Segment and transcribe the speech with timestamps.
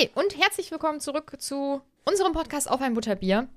[0.00, 3.48] Hi und herzlich willkommen zurück zu unserem Podcast Auf ein Butterbier.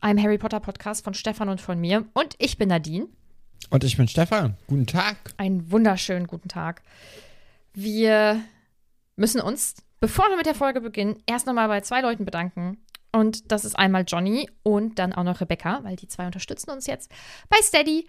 [0.00, 2.04] Einem Harry Potter Podcast von Stefan und von mir.
[2.12, 3.06] Und ich bin Nadine.
[3.70, 4.58] Und ich bin Stefan.
[4.66, 5.16] Guten Tag.
[5.38, 6.82] Einen wunderschönen guten Tag.
[7.72, 8.42] Wir
[9.16, 12.76] müssen uns, bevor wir mit der Folge beginnen, erst nochmal bei zwei Leuten bedanken.
[13.12, 16.86] Und das ist einmal Johnny und dann auch noch Rebecca, weil die zwei unterstützen uns
[16.86, 17.10] jetzt
[17.48, 18.06] bei Steady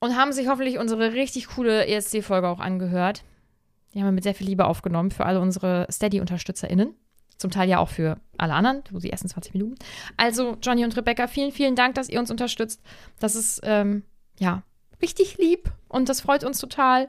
[0.00, 3.22] und haben sich hoffentlich unsere richtig coole ESC-Folge auch angehört.
[3.94, 6.94] Die haben wir mit sehr viel Liebe aufgenommen für alle unsere Steady-UnterstützerInnen.
[7.38, 9.76] Zum Teil ja auch für alle anderen, so die ersten 20 Minuten.
[10.16, 12.82] Also, Johnny und Rebecca, vielen, vielen Dank, dass ihr uns unterstützt.
[13.18, 14.04] Das ist, ähm,
[14.38, 14.62] ja,
[15.00, 17.08] richtig lieb und das freut uns total.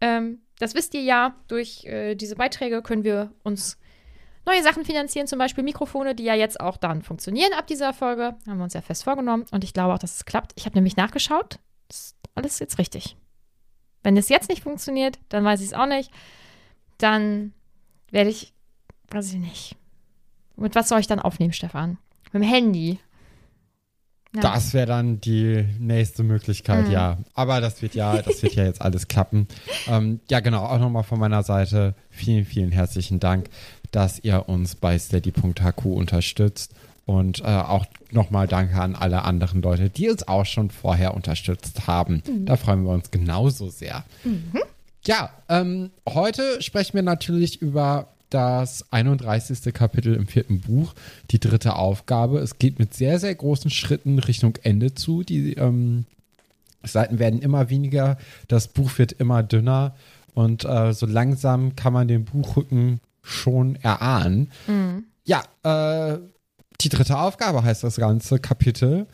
[0.00, 3.78] Ähm, das wisst ihr ja, durch äh, diese Beiträge können wir uns
[4.46, 8.36] neue Sachen finanzieren, zum Beispiel Mikrofone, die ja jetzt auch dann funktionieren ab dieser Folge.
[8.46, 10.52] Haben wir uns ja fest vorgenommen und ich glaube auch, dass es klappt.
[10.56, 11.58] Ich habe nämlich nachgeschaut.
[11.88, 13.16] Das ist alles jetzt richtig.
[14.02, 16.10] Wenn es jetzt nicht funktioniert, dann weiß ich es auch nicht.
[16.98, 17.52] Dann
[18.10, 18.52] werde ich,
[19.10, 19.76] weiß ich nicht.
[20.56, 21.98] Mit was soll ich dann aufnehmen, Stefan?
[22.32, 22.98] Mit dem Handy.
[24.34, 24.42] Ja.
[24.42, 26.92] Das wäre dann die nächste Möglichkeit, mhm.
[26.92, 27.18] ja.
[27.34, 29.48] Aber das wird ja, das wird ja jetzt alles klappen.
[29.86, 33.48] Ähm, ja, genau, auch nochmal von meiner Seite vielen, vielen herzlichen Dank,
[33.90, 36.74] dass ihr uns bei steady.hq unterstützt.
[37.08, 41.86] Und äh, auch nochmal danke an alle anderen Leute, die uns auch schon vorher unterstützt
[41.86, 42.22] haben.
[42.28, 42.44] Mhm.
[42.44, 44.04] Da freuen wir uns genauso sehr.
[44.24, 44.60] Mhm.
[45.06, 49.72] Ja, ähm, heute sprechen wir natürlich über das 31.
[49.72, 50.92] Kapitel im vierten Buch,
[51.30, 52.40] die dritte Aufgabe.
[52.40, 55.22] Es geht mit sehr, sehr großen Schritten Richtung Ende zu.
[55.22, 56.04] Die ähm,
[56.82, 59.96] Seiten werden immer weniger, das Buch wird immer dünner
[60.34, 64.52] und äh, so langsam kann man den Buchrücken schon erahnen.
[64.66, 65.04] Mhm.
[65.24, 66.18] Ja, äh,
[66.80, 69.06] die dritte Aufgabe heißt das ganze Kapitel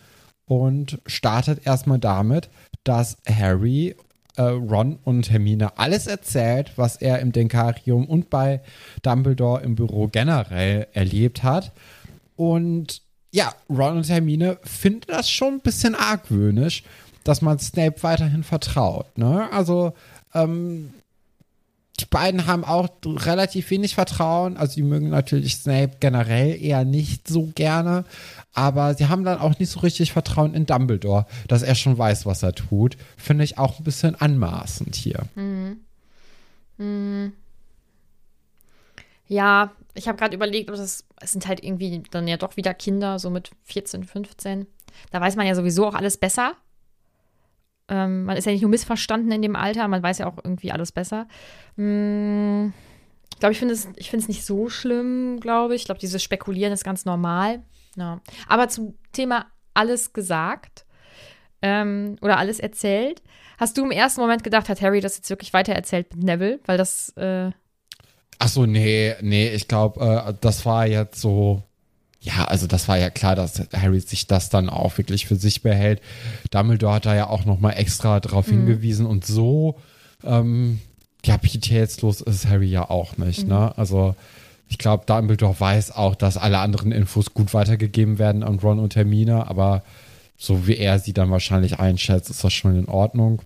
[0.46, 2.50] und startet erstmal damit,
[2.84, 3.96] dass Harry
[4.36, 8.60] äh, Ron und Hermine alles erzählt, was er im Denkarium und bei
[9.02, 11.72] Dumbledore im Büro generell erlebt hat.
[12.36, 16.84] Und ja, Ron und Hermine finden das schon ein bisschen argwöhnisch,
[17.24, 19.16] dass man Snape weiterhin vertraut.
[19.16, 19.50] Ne?
[19.50, 19.94] Also,
[20.34, 20.92] ähm,
[22.00, 24.56] die beiden haben auch relativ wenig Vertrauen.
[24.56, 28.04] Also, die mögen natürlich Snape generell eher nicht so gerne.
[28.52, 32.26] Aber sie haben dann auch nicht so richtig Vertrauen in Dumbledore, dass er schon weiß,
[32.26, 32.96] was er tut.
[33.16, 35.20] Finde ich auch ein bisschen anmaßend hier.
[35.36, 35.78] Mhm.
[36.78, 37.32] Mhm.
[39.28, 42.74] Ja, ich habe gerade überlegt, ob das, es sind halt irgendwie dann ja doch wieder
[42.74, 44.66] Kinder, so mit 14, 15.
[45.10, 46.54] Da weiß man ja sowieso auch alles besser.
[47.88, 50.72] Ähm, man ist ja nicht nur missverstanden in dem Alter, man weiß ja auch irgendwie
[50.72, 51.26] alles besser.
[51.76, 52.72] Hm,
[53.32, 55.82] ich glaube, ich finde es, ich nicht so schlimm, glaube ich.
[55.82, 57.62] Ich glaube, dieses Spekulieren ist ganz normal.
[57.96, 58.20] Ja.
[58.48, 60.86] Aber zum Thema alles gesagt
[61.62, 63.22] ähm, oder alles erzählt,
[63.58, 66.60] hast du im ersten Moment gedacht, hat Harry das jetzt wirklich weiter erzählt mit Neville?
[66.64, 67.10] Weil das.
[67.16, 67.50] Äh
[68.38, 71.62] Ach so, nee, nee, ich glaube, äh, das war jetzt so.
[72.24, 75.62] Ja, also das war ja klar, dass Harry sich das dann auch wirklich für sich
[75.62, 76.00] behält.
[76.50, 78.52] Dumbledore hat da ja auch noch mal extra darauf mhm.
[78.52, 79.76] hingewiesen und so
[80.24, 80.80] ähm,
[81.22, 83.50] kapitätslos ist Harry ja auch nicht, mhm.
[83.50, 83.78] ne?
[83.78, 84.14] Also
[84.68, 88.96] ich glaube, Dumbledore weiß auch, dass alle anderen Infos gut weitergegeben werden an Ron und
[88.96, 89.82] Hermine, aber
[90.38, 93.42] so wie er sie dann wahrscheinlich einschätzt, ist das schon in Ordnung.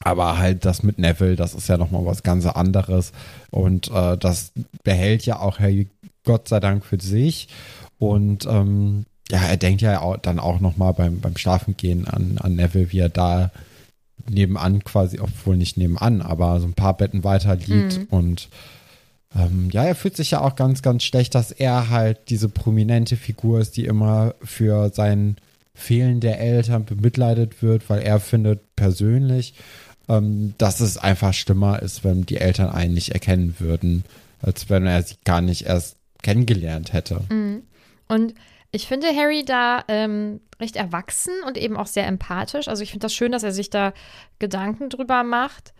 [0.00, 3.12] Aber halt das mit Neville, das ist ja nochmal was ganz anderes.
[3.50, 4.52] Und äh, das
[4.84, 5.88] behält ja auch Harry
[6.24, 7.48] Gott sei Dank für sich.
[7.98, 12.54] Und ähm, ja, er denkt ja auch, dann auch nochmal beim, beim Schlafengehen an, an
[12.56, 13.50] Neville, wie er da
[14.28, 18.06] nebenan quasi, obwohl nicht nebenan, aber so ein paar Betten weiter liegt mhm.
[18.10, 18.48] und
[19.36, 23.16] ähm, ja, er fühlt sich ja auch ganz, ganz schlecht, dass er halt diese prominente
[23.16, 25.36] Figur ist, die immer für sein
[25.74, 29.54] Fehlen der Eltern bemitleidet wird, weil er findet persönlich,
[30.08, 34.04] ähm, dass es einfach schlimmer ist, wenn die Eltern einen nicht erkennen würden,
[34.40, 37.22] als wenn er sie gar nicht erst kennengelernt hätte.
[37.30, 37.62] Mhm.
[38.08, 38.34] Und
[38.70, 42.68] ich finde Harry da ähm, recht erwachsen und eben auch sehr empathisch.
[42.68, 43.92] Also ich finde das schön, dass er sich da
[44.38, 45.72] Gedanken drüber macht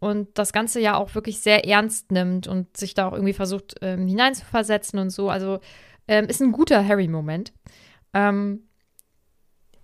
[0.00, 3.76] und das Ganze ja auch wirklich sehr ernst nimmt und sich da auch irgendwie versucht
[3.82, 5.30] ähm, hineinzuversetzen und so.
[5.30, 5.60] Also
[6.08, 7.52] ähm, ist ein guter Harry-Moment.
[8.14, 8.64] Ähm,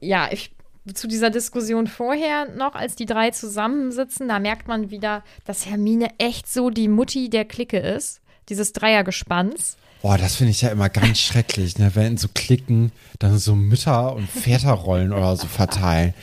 [0.01, 0.56] ja, ich,
[0.95, 6.11] zu dieser Diskussion vorher noch, als die drei zusammensitzen, da merkt man wieder, dass Hermine
[6.19, 8.21] echt so die Mutti der Clique ist.
[8.49, 9.77] Dieses Dreiergespanns.
[10.03, 11.91] Boah, das finde ich ja immer ganz schrecklich, ne?
[11.95, 16.15] wenn so Klicken dann so Mütter- und Väterrollen oder so verteilen.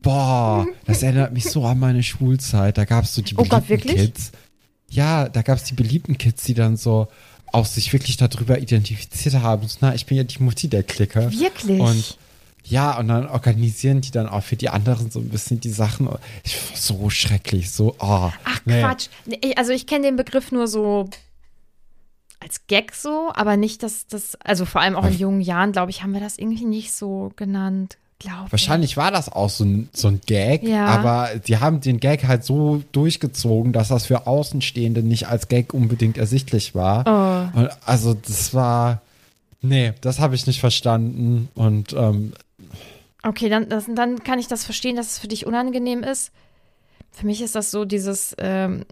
[0.00, 2.78] Boah, das erinnert mich so an meine Schulzeit.
[2.78, 4.32] Da gab es so die beliebten oh Gott, Kids.
[4.88, 7.08] Ja, da gab es die beliebten Kids, die dann so
[7.52, 9.68] auch sich wirklich darüber identifiziert haben.
[9.68, 11.30] So, na, ich bin ja die Mutti der Clique.
[11.32, 11.80] Wirklich?
[11.80, 12.16] Und
[12.64, 16.08] ja, und dann organisieren die dann auch für die anderen so ein bisschen die Sachen.
[16.44, 18.30] Ich, so schrecklich, so, oh.
[18.44, 18.80] Ach nee.
[18.80, 19.08] Quatsch.
[19.56, 21.08] Also ich kenne den Begriff nur so
[22.40, 25.90] als Gag so, aber nicht, dass das, also vor allem auch in jungen Jahren, glaube
[25.90, 27.98] ich, haben wir das irgendwie nicht so genannt.
[28.18, 30.86] Glaube Wahrscheinlich war das auch so ein, so ein Gag, Ja.
[30.86, 35.72] aber die haben den Gag halt so durchgezogen, dass das für Außenstehende nicht als Gag
[35.72, 37.50] unbedingt ersichtlich war.
[37.54, 37.68] Oh.
[37.86, 39.00] Also das war,
[39.62, 42.32] nee, das habe ich nicht verstanden und ähm,
[43.22, 46.32] Okay, dann, das, dann kann ich das verstehen, dass es für dich unangenehm ist.
[47.10, 48.84] Für mich ist das so dieses ähm,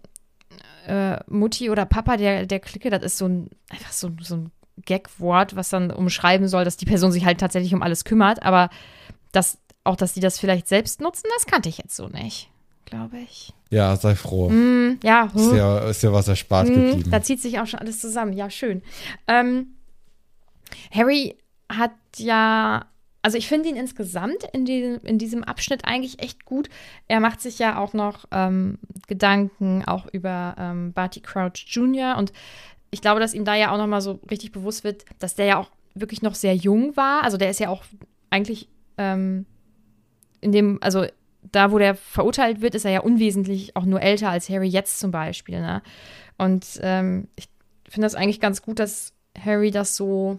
[0.87, 4.53] äh, Mutti oder Papa der, der Clique, das ist so ein, einfach so, so ein
[4.85, 8.71] Gag-Wort, was dann umschreiben soll, dass die Person sich halt tatsächlich um alles kümmert, aber
[9.33, 12.51] das, auch, dass die das vielleicht selbst nutzen, das kannte ich jetzt so nicht,
[12.85, 13.55] glaube ich.
[13.71, 14.51] ja, sei froh.
[14.51, 17.11] Mm, ja, Ist ja, ist ja was erspart Mhm, geblieben.
[17.11, 18.33] Da zieht sich auch schon alles zusammen.
[18.33, 18.83] Ja, schön.
[19.27, 19.75] Ähm,
[20.93, 21.37] Harry
[21.71, 22.87] hat ja,
[23.29, 26.71] also ich finde ihn insgesamt in, diesem in diesem Abschnitt eigentlich echt gut.
[27.09, 32.17] Er macht sich ja auch noch ähm, Gedanken auch über ähm, Barty Crouch Jr.
[32.17, 32.33] Und
[32.91, 35.45] ich glaube, dass ihm da ja auch noch mal so richtig bewusst wird, dass der
[35.45, 37.23] ja auch wirklich noch sehr jung war.
[37.23, 37.85] Also der ist ja auch
[38.31, 38.67] eigentlich
[38.97, 39.45] ähm,
[40.41, 41.05] in dem, also
[41.53, 45.01] da, wo der verurteilt wird, ist er ja unwesentlich auch nur älter als Harry jetzt
[45.01, 45.61] zum Beispiel.
[45.61, 45.83] Ne?
[46.39, 47.51] Und ähm, ich
[47.91, 50.39] finde das eigentlich ganz gut, dass Harry das so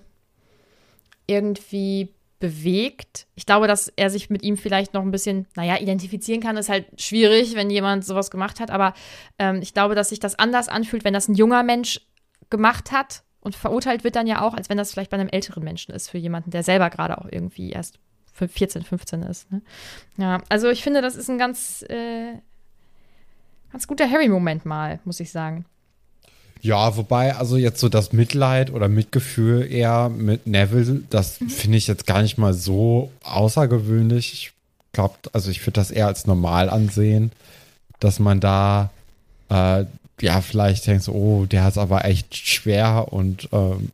[1.27, 2.09] irgendwie
[2.39, 3.27] bewegt.
[3.35, 6.69] Ich glaube, dass er sich mit ihm vielleicht noch ein bisschen, naja, identifizieren kann, ist
[6.69, 8.71] halt schwierig, wenn jemand sowas gemacht hat.
[8.71, 8.93] Aber
[9.37, 12.01] ähm, ich glaube, dass sich das anders anfühlt, wenn das ein junger Mensch
[12.49, 15.63] gemacht hat und verurteilt wird dann ja auch, als wenn das vielleicht bei einem älteren
[15.63, 17.99] Menschen ist, für jemanden, der selber gerade auch irgendwie erst
[18.33, 19.51] 14, 15 ist.
[19.51, 19.61] Ne?
[20.17, 22.33] Ja, also ich finde, das ist ein ganz, äh,
[23.71, 25.65] ganz guter Harry-Moment mal, muss ich sagen.
[26.61, 31.49] Ja, wobei, also jetzt so das Mitleid oder Mitgefühl eher mit Neville, das Mhm.
[31.49, 34.33] finde ich jetzt gar nicht mal so außergewöhnlich.
[34.33, 34.51] Ich
[34.91, 37.31] glaube, also ich würde das eher als normal ansehen,
[37.99, 38.89] dass man da
[39.49, 39.85] äh,
[40.21, 43.91] ja vielleicht denkt, so, oh, der hat es aber echt schwer und ähm,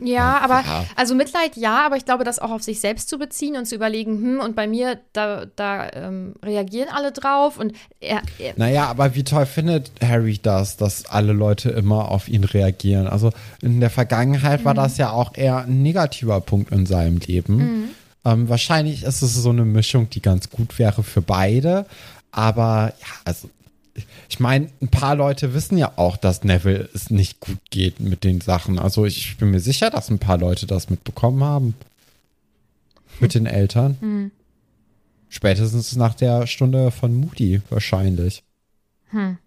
[0.00, 0.84] Ja, aber ja.
[0.96, 3.74] also Mitleid ja, aber ich glaube, das auch auf sich selbst zu beziehen und zu
[3.74, 8.86] überlegen, hm, und bei mir, da, da ähm, reagieren alle drauf und er, er Naja,
[8.86, 13.08] aber wie toll findet Harry das, dass alle Leute immer auf ihn reagieren?
[13.08, 17.90] Also in der Vergangenheit war das ja auch eher ein negativer Punkt in seinem Leben.
[18.24, 21.86] Ähm, wahrscheinlich ist es so eine Mischung, die ganz gut wäre für beide.
[22.30, 23.48] Aber ja, also
[24.28, 28.24] ich meine, ein paar Leute wissen ja auch, dass Neville es nicht gut geht mit
[28.24, 28.78] den Sachen.
[28.78, 31.74] Also ich bin mir sicher, dass ein paar Leute das mitbekommen haben.
[33.20, 34.30] Mit den Eltern.
[35.28, 38.44] Spätestens nach der Stunde von Moody wahrscheinlich.
[39.10, 39.38] Hm.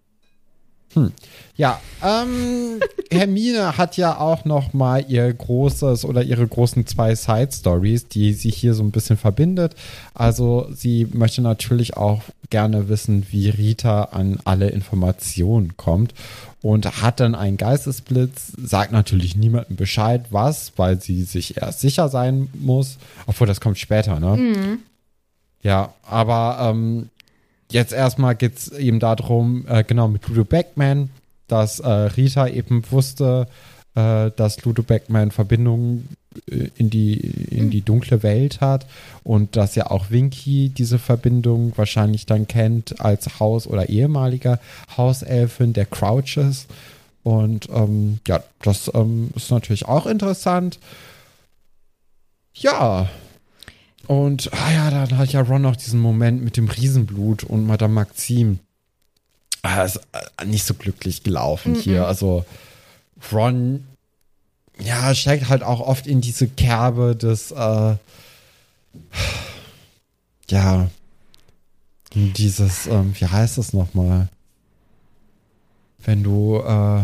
[1.56, 2.80] Ja, ähm,
[3.12, 8.34] Hermine hat ja auch noch mal ihr großes oder ihre großen zwei Side Stories, die
[8.34, 9.76] sie hier so ein bisschen verbindet.
[10.14, 16.14] Also sie möchte natürlich auch gerne wissen, wie Rita an alle Informationen kommt
[16.62, 22.10] und hat dann einen Geistesblitz, sagt natürlich niemandem Bescheid, was, weil sie sich erst sicher
[22.10, 24.80] sein muss, obwohl das kommt später, ne?
[25.64, 27.10] Ja, aber ähm,
[27.72, 31.10] jetzt erstmal geht es eben darum, äh, genau mit Ludo Beckman,
[31.48, 33.48] dass äh, Rita eben wusste,
[33.96, 36.08] äh, dass Ludo Beckman Verbindungen
[36.50, 38.86] äh, in die, in die dunkle Welt hat
[39.24, 44.60] und dass ja auch Winky diese Verbindung wahrscheinlich dann kennt als Haus- oder ehemaliger
[44.96, 46.68] Hauselfin der Crouches.
[47.24, 50.80] Und ähm, ja, das ähm, ist natürlich auch interessant.
[52.54, 53.10] Ja,
[54.12, 57.94] und ah ja, dann hat ja Ron noch diesen Moment mit dem Riesenblut und Madame
[57.94, 58.60] Maxim.
[59.62, 62.06] Ah, ist äh, nicht so glücklich gelaufen hier.
[62.08, 62.44] Also
[63.32, 63.86] Ron,
[64.78, 67.96] ja, steckt halt auch oft in diese Kerbe des, äh,
[70.50, 70.90] ja,
[72.14, 74.28] in dieses, ähm, wie heißt das nochmal?
[76.00, 77.04] Wenn du, äh,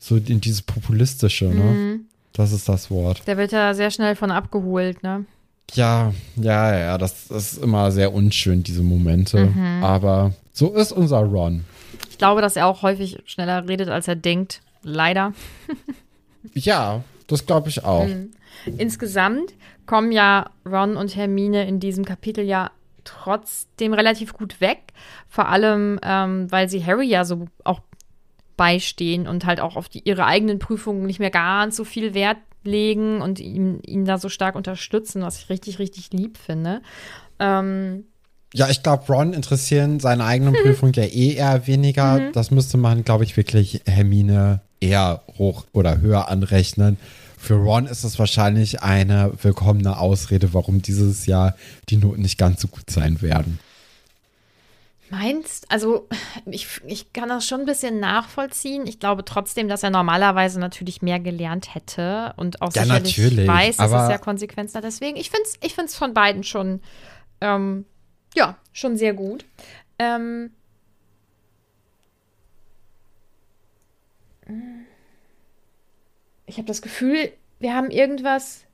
[0.00, 1.54] so in dieses populistische, ne?
[1.54, 2.00] Mhm.
[2.32, 3.22] Das ist das Wort.
[3.28, 5.26] der wird ja sehr schnell von abgeholt, ne?
[5.74, 9.46] Ja, ja, ja, das, ist immer sehr unschön, diese Momente.
[9.46, 9.82] Mhm.
[9.82, 11.64] Aber so ist unser Ron.
[12.10, 14.60] Ich glaube, dass er auch häufig schneller redet, als er denkt.
[14.82, 15.32] Leider.
[16.54, 18.04] Ja, das glaube ich auch.
[18.04, 18.32] Mhm.
[18.76, 19.54] Insgesamt
[19.86, 22.72] kommen ja Ron und Hermine in diesem Kapitel ja
[23.04, 24.92] trotzdem relativ gut weg.
[25.28, 27.80] Vor allem, ähm, weil sie Harry ja so auch
[28.56, 32.38] beistehen und halt auch auf die, ihre eigenen Prüfungen nicht mehr ganz so viel Wert
[32.64, 36.80] legen und ihn, ihn da so stark unterstützen, was ich richtig, richtig lieb finde.
[37.38, 38.04] Ähm,
[38.54, 42.30] Ja, ich glaube, Ron interessieren seine eigenen Prüfungen ja eh eher weniger.
[42.32, 46.98] Das müsste man, glaube ich, wirklich Hermine eher hoch oder höher anrechnen.
[47.38, 51.56] Für Ron ist es wahrscheinlich eine willkommene Ausrede, warum dieses Jahr
[51.88, 53.58] die Noten nicht ganz so gut sein werden.
[55.12, 56.08] Meinst, also
[56.46, 58.86] ich, ich kann das schon ein bisschen nachvollziehen.
[58.86, 63.46] Ich glaube trotzdem, dass er normalerweise natürlich mehr gelernt hätte und auch Ja, sicherlich natürlich,
[63.46, 64.84] weiß, dass es ja Konsequenzen hat.
[64.84, 66.80] Deswegen, ich finde es ich find's von beiden schon,
[67.42, 67.84] ähm,
[68.34, 69.44] ja, schon sehr gut.
[69.98, 70.50] Ähm,
[76.46, 78.64] ich habe das Gefühl, wir haben irgendwas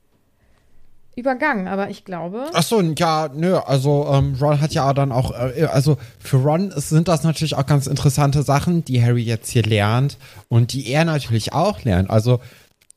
[1.19, 2.47] übergangen, aber ich glaube.
[2.53, 6.73] Ach so, ja, nö, also ähm, Ron hat ja dann auch, äh, also für Ron
[6.77, 10.17] sind das natürlich auch ganz interessante Sachen, die Harry jetzt hier lernt
[10.49, 12.11] und die er natürlich auch lernt.
[12.11, 12.41] Also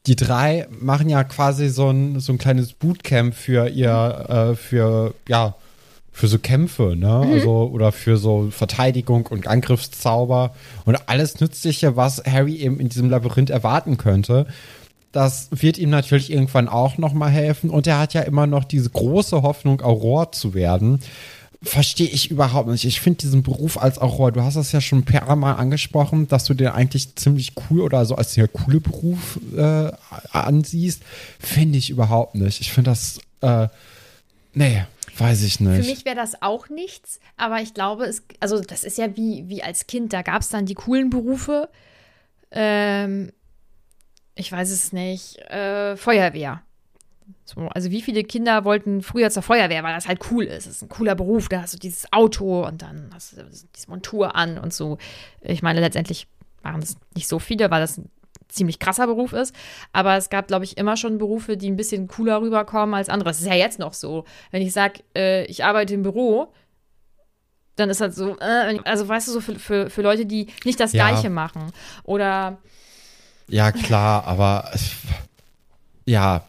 [0.07, 5.13] die drei machen ja quasi so ein, so ein kleines Bootcamp für ihr, äh, für,
[5.27, 5.55] ja,
[6.11, 7.25] für so Kämpfe, ne?
[7.31, 10.53] Also, oder für so Verteidigung und Angriffszauber
[10.85, 14.45] und alles Nützliche, was Harry eben in diesem Labyrinth erwarten könnte.
[15.11, 17.69] Das wird ihm natürlich irgendwann auch nochmal helfen.
[17.69, 21.01] Und er hat ja immer noch diese große Hoffnung, Auror zu werden.
[21.63, 22.85] Verstehe ich überhaupt nicht.
[22.85, 26.27] Ich finde diesen Beruf als Auror, du hast das ja schon ein paar Mal angesprochen,
[26.27, 29.91] dass du den eigentlich ziemlich cool oder so als sehr coole Beruf äh,
[30.31, 31.03] ansiehst.
[31.39, 32.61] Finde ich überhaupt nicht.
[32.61, 33.67] Ich finde das, äh,
[34.55, 34.83] nee,
[35.17, 35.87] weiß ich Für nicht.
[35.87, 39.61] mich wäre das auch nichts, aber ich glaube, es, also das ist ja wie, wie
[39.61, 41.69] als Kind, da gab es dann die coolen Berufe.
[42.49, 43.31] Ähm,
[44.35, 46.61] ich weiß es nicht, äh, Feuerwehr.
[47.45, 50.67] So, also wie viele Kinder wollten früher zur Feuerwehr, weil das halt cool ist.
[50.67, 53.43] Das ist ein cooler Beruf, da hast du dieses Auto und dann hast du
[53.75, 54.97] diese Montur an und so.
[55.41, 56.27] Ich meine, letztendlich
[56.61, 58.09] waren es nicht so viele, weil das ein
[58.47, 59.55] ziemlich krasser Beruf ist.
[59.93, 63.29] Aber es gab, glaube ich, immer schon Berufe, die ein bisschen cooler rüberkommen als andere.
[63.29, 64.25] Das ist ja jetzt noch so.
[64.51, 66.53] Wenn ich sage, äh, ich arbeite im Büro,
[67.77, 70.79] dann ist halt so, äh, also weißt du, so für, für, für Leute, die nicht
[70.79, 71.07] das Ja.
[71.09, 71.71] Gleiche machen.
[72.03, 72.57] Oder
[73.51, 74.71] Ja, klar, aber
[76.05, 76.43] ja,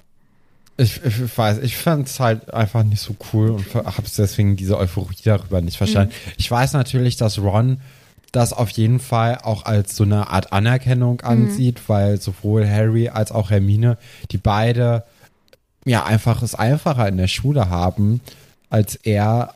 [0.77, 4.79] ich, ich weiß, ich fand es halt einfach nicht so cool und habe deswegen diese
[4.79, 6.15] Euphorie darüber nicht verstanden.
[6.39, 7.81] Ich weiß natürlich, dass Ron
[8.31, 13.33] das auf jeden Fall auch als so eine Art Anerkennung ansieht, weil sowohl Harry als
[13.33, 13.99] auch Hermine,
[14.31, 15.05] die beide
[15.85, 18.21] ja einfach es einfacher in der Schule haben,
[18.71, 19.55] als er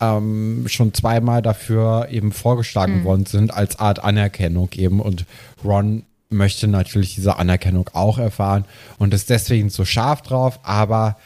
[0.00, 5.00] ähm, schon zweimal dafür eben vorgeschlagen worden sind, als Art Anerkennung eben.
[5.00, 5.24] Und
[5.64, 6.02] Ron
[6.34, 8.64] möchte natürlich diese Anerkennung auch erfahren
[8.98, 11.16] und ist deswegen so scharf drauf, aber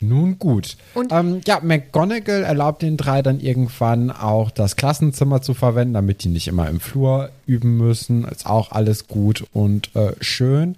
[0.00, 0.76] nun gut.
[0.94, 6.24] Und- ähm, ja, McGonagall erlaubt den drei dann irgendwann auch das Klassenzimmer zu verwenden, damit
[6.24, 8.24] die nicht immer im Flur üben müssen.
[8.24, 10.76] Ist auch alles gut und äh, schön.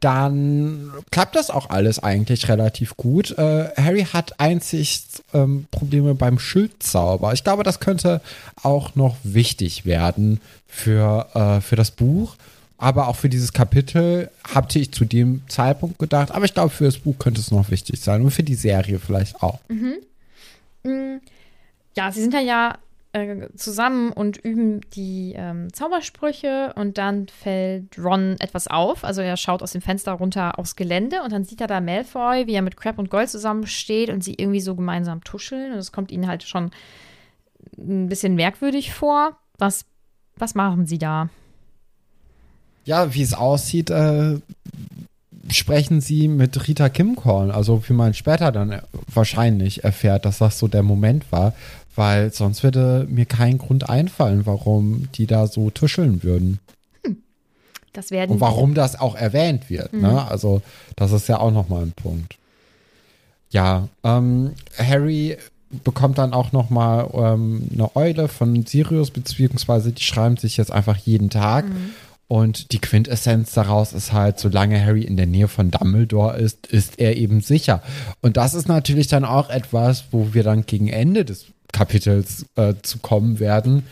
[0.00, 3.36] Dann klappt das auch alles eigentlich relativ gut.
[3.36, 5.02] Äh, Harry hat einzig
[5.34, 7.34] ähm, Probleme beim Schildzauber.
[7.34, 8.22] Ich glaube, das könnte
[8.62, 12.36] auch noch wichtig werden für, äh, für das Buch.
[12.82, 16.30] Aber auch für dieses Kapitel hatte ich zu dem Zeitpunkt gedacht.
[16.30, 18.22] Aber ich glaube, für das Buch könnte es noch wichtig sein.
[18.22, 19.60] Und für die Serie vielleicht auch.
[21.94, 22.78] ja, sie sind ja ja
[23.12, 29.04] äh, zusammen und üben die ähm, Zaubersprüche und dann fällt Ron etwas auf.
[29.04, 32.46] Also er schaut aus dem Fenster runter aufs Gelände und dann sieht er da Malfoy,
[32.46, 35.72] wie er mit Crab und Gold zusammensteht und sie irgendwie so gemeinsam tuscheln.
[35.72, 36.70] Und es kommt ihnen halt schon
[37.76, 39.36] ein bisschen merkwürdig vor.
[39.58, 39.84] Was,
[40.36, 41.28] was machen sie da?
[42.84, 44.36] Ja, wie es aussieht, äh,
[45.50, 47.50] sprechen sie mit Rita Kimcorn.
[47.50, 48.82] Also wie man später dann äh,
[49.12, 51.54] wahrscheinlich erfährt, dass das so der Moment war.
[51.96, 56.60] Weil sonst würde mir kein Grund einfallen, warum die da so tuscheln würden.
[57.92, 59.92] Das werden Und warum das auch erwähnt wird.
[59.92, 60.24] Ne?
[60.28, 60.62] Also,
[60.94, 62.36] das ist ja auch nochmal ein Punkt.
[63.50, 65.36] Ja, ähm, Harry
[65.84, 70.96] bekommt dann auch nochmal ähm, eine Eule von Sirius, beziehungsweise die schreiben sich jetzt einfach
[70.96, 71.64] jeden Tag.
[72.30, 77.00] Und die Quintessenz daraus ist halt, solange Harry in der Nähe von Dumbledore ist, ist
[77.00, 77.82] er eben sicher.
[78.20, 82.74] Und das ist natürlich dann auch etwas, wo wir dann gegen Ende des Kapitels äh,
[82.82, 83.82] zu kommen werden,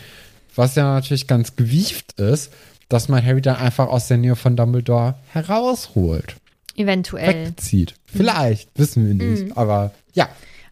[0.55, 2.53] was ja natürlich ganz gewieft ist,
[2.89, 6.37] dass man Harry dann einfach aus der Nähe von Dumbledore herausholt,
[6.77, 7.49] eventuell.
[7.49, 7.95] wegzieht.
[8.07, 10.29] Vielleicht, wissen wir nicht, aber ja.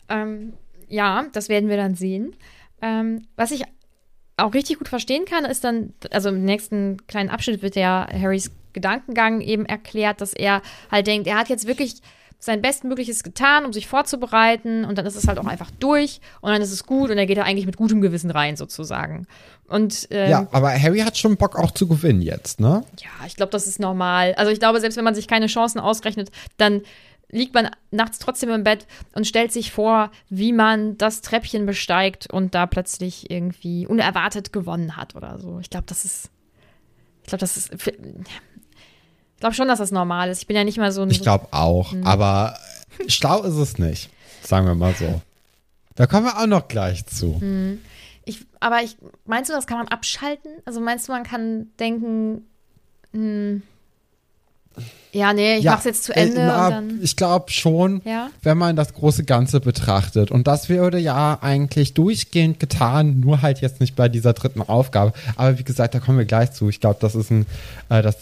[0.08, 0.52] Ähm,
[0.88, 2.32] ja, das werden wir dann sehen.
[2.80, 3.64] Ähm, was ich
[4.36, 8.50] auch richtig gut verstehen kann, ist dann, also im nächsten kleinen Abschnitt wird ja Harrys
[8.72, 11.94] Gedankengang eben erklärt, dass er halt denkt, er hat jetzt wirklich
[12.38, 16.50] sein Bestmögliches getan, um sich vorzubereiten und dann ist es halt auch einfach durch und
[16.50, 19.26] dann ist es gut und er geht da eigentlich mit gutem Gewissen rein sozusagen.
[19.68, 22.84] Und ähm, Ja, aber Harry hat schon Bock auch zu gewinnen jetzt, ne?
[23.00, 24.34] ja, ich glaube, das ist normal.
[24.34, 26.82] Also ich glaube, selbst wenn man sich keine Chancen ausrechnet, dann
[27.30, 32.32] liegt man nachts trotzdem im Bett und stellt sich vor, wie man das Treppchen besteigt
[32.32, 35.58] und da plötzlich irgendwie unerwartet gewonnen hat oder so.
[35.60, 36.30] Ich glaube, das ist.
[37.22, 37.72] Ich glaube, das ist.
[37.74, 40.42] Ich glaube schon, dass das normal ist.
[40.42, 41.10] Ich bin ja nicht mal so ein.
[41.10, 42.56] Ich glaube auch, aber
[43.08, 44.10] schlau ist es nicht,
[44.42, 45.20] sagen wir mal so.
[45.96, 47.40] Da kommen wir auch noch gleich zu.
[48.24, 50.50] Ich, aber ich, meinst du, das kann man abschalten?
[50.64, 52.46] Also meinst du, man kann denken,
[53.12, 53.62] hm,
[55.12, 56.44] ja, nee, ich ja, mach's jetzt zu Ende.
[56.44, 58.28] Na, ich glaube schon, ja?
[58.42, 60.30] wenn man das große Ganze betrachtet.
[60.30, 65.14] Und das würde ja eigentlich durchgehend getan, nur halt jetzt nicht bei dieser dritten Aufgabe.
[65.36, 66.68] Aber wie gesagt, da kommen wir gleich zu.
[66.68, 67.46] Ich glaube, das ist ein,
[67.88, 68.18] äh, das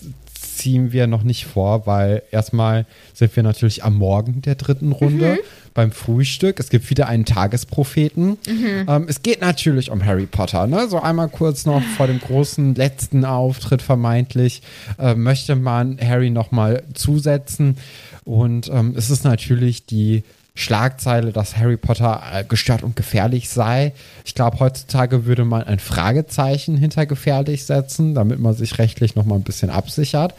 [0.54, 5.32] ziehen wir noch nicht vor, weil erstmal sind wir natürlich am Morgen der dritten Runde
[5.32, 5.38] mhm.
[5.74, 6.60] Beim Frühstück.
[6.60, 8.38] Es gibt wieder einen Tagespropheten.
[8.46, 8.86] Mhm.
[8.88, 10.66] Ähm, es geht natürlich um Harry Potter.
[10.66, 10.88] Ne?
[10.88, 14.62] So einmal kurz noch vor dem großen letzten Auftritt vermeintlich
[14.98, 17.76] äh, möchte man Harry nochmal zusetzen.
[18.24, 20.22] Und ähm, es ist natürlich die
[20.56, 23.92] Schlagzeile, dass Harry Potter äh, gestört und gefährlich sei.
[24.24, 29.24] Ich glaube, heutzutage würde man ein Fragezeichen hinter gefährlich setzen, damit man sich rechtlich noch
[29.24, 30.34] mal ein bisschen absichert.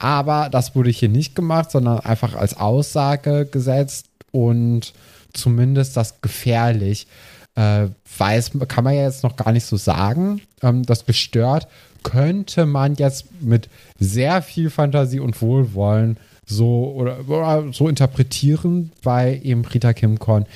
[0.00, 4.92] Aber das wurde hier nicht gemacht, sondern einfach als Aussage gesetzt und
[5.32, 7.06] zumindest das gefährlich
[7.54, 7.86] äh,
[8.18, 10.42] weiß, kann man ja jetzt noch gar nicht so sagen.
[10.62, 11.68] Ähm, das gestört
[12.02, 13.68] könnte man jetzt mit
[13.98, 20.46] sehr viel Fantasie und Wohlwollen so oder, oder so interpretieren, weil eben Rita Kimkorn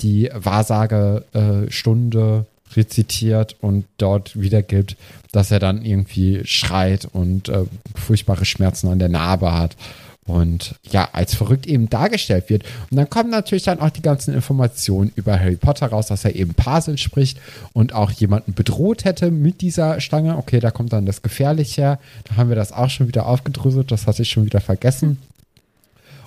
[0.00, 4.96] die Wahrsagestunde äh, rezitiert und dort wiedergibt,
[5.32, 9.76] dass er dann irgendwie schreit und äh, furchtbare Schmerzen an der Narbe hat
[10.30, 12.64] und ja, als verrückt eben dargestellt wird.
[12.90, 16.36] Und dann kommen natürlich dann auch die ganzen Informationen über Harry Potter raus, dass er
[16.36, 17.38] eben Parsel spricht
[17.72, 20.36] und auch jemanden bedroht hätte mit dieser Stange.
[20.36, 21.98] Okay, da kommt dann das Gefährliche.
[22.24, 25.18] Da haben wir das auch schon wieder aufgedröselt, das hatte ich schon wieder vergessen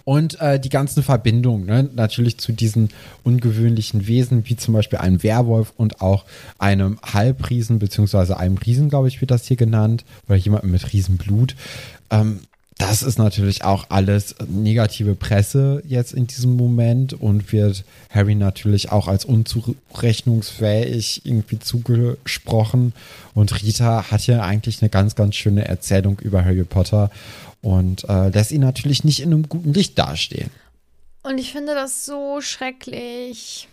[0.05, 1.89] und äh, die ganzen Verbindungen ne?
[1.95, 2.89] natürlich zu diesen
[3.23, 6.25] ungewöhnlichen Wesen, wie zum Beispiel einem Werwolf und auch
[6.59, 11.55] einem Halbriesen, beziehungsweise einem Riesen, glaube ich, wird das hier genannt, oder jemandem mit Riesenblut.
[12.09, 12.41] Ähm,
[12.77, 18.91] das ist natürlich auch alles negative Presse jetzt in diesem Moment und wird Harry natürlich
[18.91, 22.93] auch als unzurechnungsfähig irgendwie zugesprochen.
[23.33, 27.11] Und Rita hat ja eigentlich eine ganz, ganz schöne Erzählung über Harry Potter
[27.61, 30.49] und äh, lässt ihn natürlich nicht in einem guten Licht dastehen.
[31.21, 33.67] Und ich finde das so schrecklich,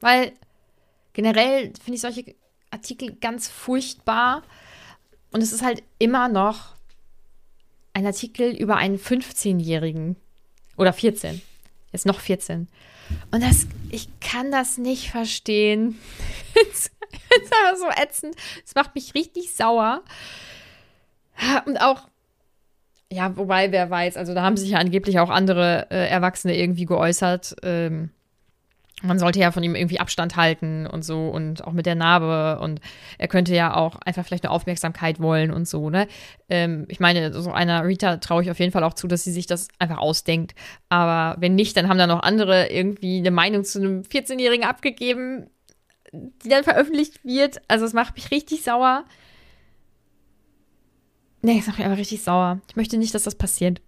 [0.00, 0.32] weil
[1.12, 2.34] generell finde ich solche
[2.70, 4.42] Artikel ganz furchtbar.
[5.30, 6.72] Und es ist halt immer noch
[7.94, 10.16] ein Artikel über einen 15-Jährigen
[10.76, 11.42] oder 14.
[11.92, 12.68] Jetzt noch 14.
[13.30, 15.98] Und das, ich kann das nicht verstehen.
[17.34, 18.36] Es ist einfach so ätzend.
[18.64, 20.02] Es macht mich richtig sauer.
[21.66, 22.08] Und auch
[23.12, 26.86] ja, wobei, wer weiß, also da haben sich ja angeblich auch andere äh, Erwachsene irgendwie
[26.86, 27.56] geäußert.
[27.62, 28.10] Ähm,
[29.02, 32.60] man sollte ja von ihm irgendwie Abstand halten und so und auch mit der Narbe
[32.60, 32.80] und
[33.18, 36.08] er könnte ja auch einfach vielleicht eine Aufmerksamkeit wollen und so, ne?
[36.48, 39.32] Ähm, ich meine, so einer Rita traue ich auf jeden Fall auch zu, dass sie
[39.32, 40.54] sich das einfach ausdenkt.
[40.88, 45.46] Aber wenn nicht, dann haben da noch andere irgendwie eine Meinung zu einem 14-Jährigen abgegeben,
[46.12, 47.60] die dann veröffentlicht wird.
[47.68, 49.04] Also es macht mich richtig sauer.
[51.42, 52.60] Nee, das macht mich aber richtig sauer.
[52.68, 53.80] Ich möchte nicht, dass das passiert.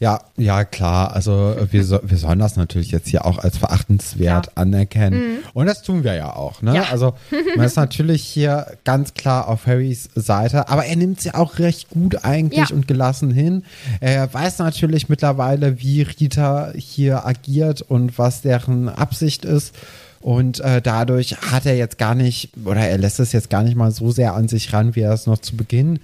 [0.00, 1.14] Ja, ja, klar.
[1.14, 4.52] Also wir, so, wir sollen das natürlich jetzt hier auch als verachtenswert ja.
[4.54, 5.20] anerkennen.
[5.20, 5.38] Mhm.
[5.52, 6.62] Und das tun wir ja auch.
[6.62, 6.74] Ne?
[6.74, 6.84] Ja.
[6.90, 7.12] Also
[7.54, 11.90] man ist natürlich hier ganz klar auf Harrys Seite, aber er nimmt sie auch recht
[11.90, 12.74] gut eigentlich ja.
[12.74, 13.62] und gelassen hin.
[14.00, 19.74] Er weiß natürlich mittlerweile, wie Rita hier agiert und was deren Absicht ist.
[20.20, 23.76] Und äh, dadurch hat er jetzt gar nicht, oder er lässt es jetzt gar nicht
[23.76, 25.98] mal so sehr an sich ran, wie er es noch zu Beginn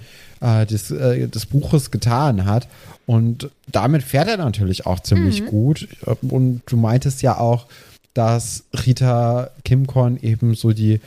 [0.46, 2.68] äh, des, äh, des Buches getan hat.
[3.06, 5.46] Und damit fährt er natürlich auch ziemlich mhm.
[5.46, 5.88] gut.
[6.22, 7.66] Und du meintest ja auch,
[8.14, 11.00] dass Rita Kimkorn eben so die,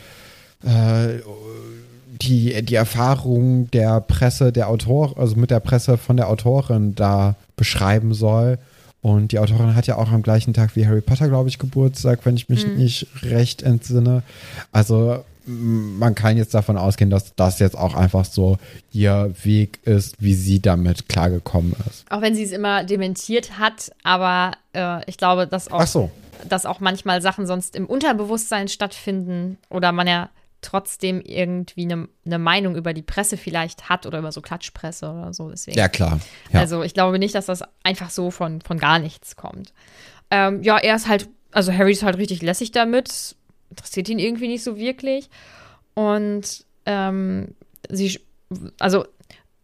[0.63, 1.19] äh,
[2.21, 7.35] die, die Erfahrung der Presse, der Autor, also mit der Presse von der Autorin da
[7.55, 8.57] beschreiben soll.
[9.01, 12.25] Und die Autorin hat ja auch am gleichen Tag wie Harry Potter, glaube ich, Geburtstag,
[12.25, 12.75] wenn ich mich mhm.
[12.75, 14.23] nicht recht entsinne.
[14.73, 18.57] Also man kann jetzt davon ausgehen, dass das jetzt auch einfach so
[18.91, 22.05] ihr Weg ist, wie sie damit klargekommen ist.
[22.09, 26.11] Auch wenn sie es immer dementiert hat, aber äh, ich glaube, dass auch, so.
[26.47, 30.29] dass auch manchmal Sachen sonst im Unterbewusstsein stattfinden oder man ja
[30.61, 35.33] trotzdem irgendwie eine, eine Meinung über die Presse vielleicht hat oder über so Klatschpresse oder
[35.33, 35.49] so.
[35.49, 35.77] Deswegen.
[35.77, 36.19] Ja, klar.
[36.51, 36.59] Ja.
[36.59, 39.73] Also ich glaube nicht, dass das einfach so von, von gar nichts kommt.
[40.29, 43.35] Ähm, ja, er ist halt, also Harry ist halt richtig lässig damit
[43.79, 45.29] interessiert ihn irgendwie nicht so wirklich.
[45.93, 47.55] Und ähm,
[47.89, 48.19] sie,
[48.79, 49.05] also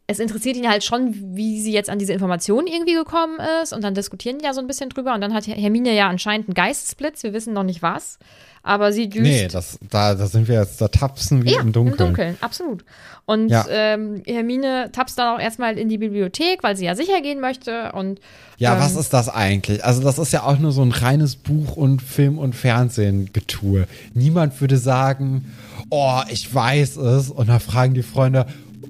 [0.07, 3.73] es interessiert ihn halt schon, wie sie jetzt an diese Informationen irgendwie gekommen ist.
[3.73, 5.15] Und dann diskutieren die ja so ein bisschen drüber.
[5.15, 7.23] Und dann hat Hermine ja anscheinend einen Geistesblitz.
[7.23, 8.19] Wir wissen noch nicht was.
[8.61, 9.23] Aber sie düst.
[9.23, 11.93] Nee, das, da, da sind wir jetzt, da tapsen wir ja, im Dunkeln.
[11.93, 12.83] Im Dunkeln, absolut.
[13.25, 13.65] Und Ja.
[13.69, 17.91] ähm, Hermine tapst dann auch erstmal in die Bibliothek, weil sie ja sicher gehen möchte.
[17.93, 18.19] Und
[18.57, 19.83] Ja, ähm, was ist das eigentlich?
[19.85, 23.85] Also, das ist ja auch nur so ein reines Buch- und Film- und Fernsehen-Getue.
[24.13, 25.53] Niemand würde sagen,
[25.89, 27.29] oh, ich weiß es.
[27.29, 28.45] Und dann fragen die Freunde,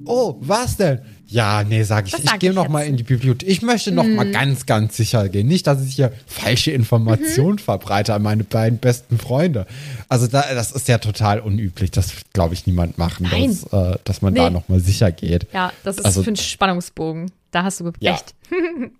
[0.06, 1.00] oh, was denn?
[1.28, 2.68] Ja, nee, sag ich, Das ich gehe noch jetzt.
[2.68, 2.72] Mhm.
[2.72, 3.48] mal in die Bibliothek.
[3.48, 5.48] Ich möchte noch mal ganz, ganz sicher gehen.
[5.48, 7.58] Nicht, dass ich hier falsche Informationen Mhm.
[7.58, 9.66] verbreite an meine beiden besten Freunde.
[10.08, 11.90] Also, da, das ist ja total unüblich.
[11.90, 14.50] Das glaube ich, niemand machen, dass, äh, dass man da Nee.
[14.54, 15.48] noch mal sicher geht.
[15.52, 17.32] ja, das ist Also- für einen Spannungsbogen.
[17.50, 18.12] Da hast du Ja.
[18.12, 18.34] recht.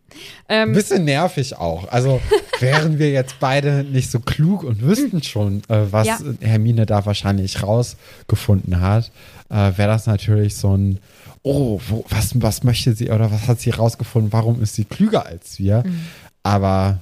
[0.48, 1.88] Ein bisschen nervig auch.
[1.88, 2.20] Also
[2.60, 6.18] wären wir jetzt beide nicht so klug und wüssten schon, äh, was Ja.
[6.40, 9.10] Hermine da wahrscheinlich rausgefunden hat,
[9.50, 11.00] äh, wäre das natürlich so ein,
[11.42, 15.26] oh, wo, was, was möchte sie oder was hat sie rausgefunden, warum ist sie klüger
[15.26, 15.84] als wir?
[16.42, 17.00] Aber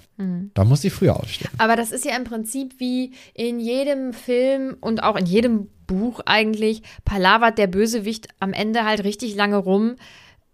[0.55, 1.51] da muss sie früher aufstehen.
[1.59, 6.21] Aber das ist ja im Prinzip wie in jedem Film und auch in jedem Buch
[6.25, 9.97] eigentlich, palavert der Bösewicht am Ende halt richtig lange rum,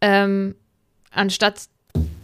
[0.00, 0.54] ähm,
[1.10, 1.68] anstatt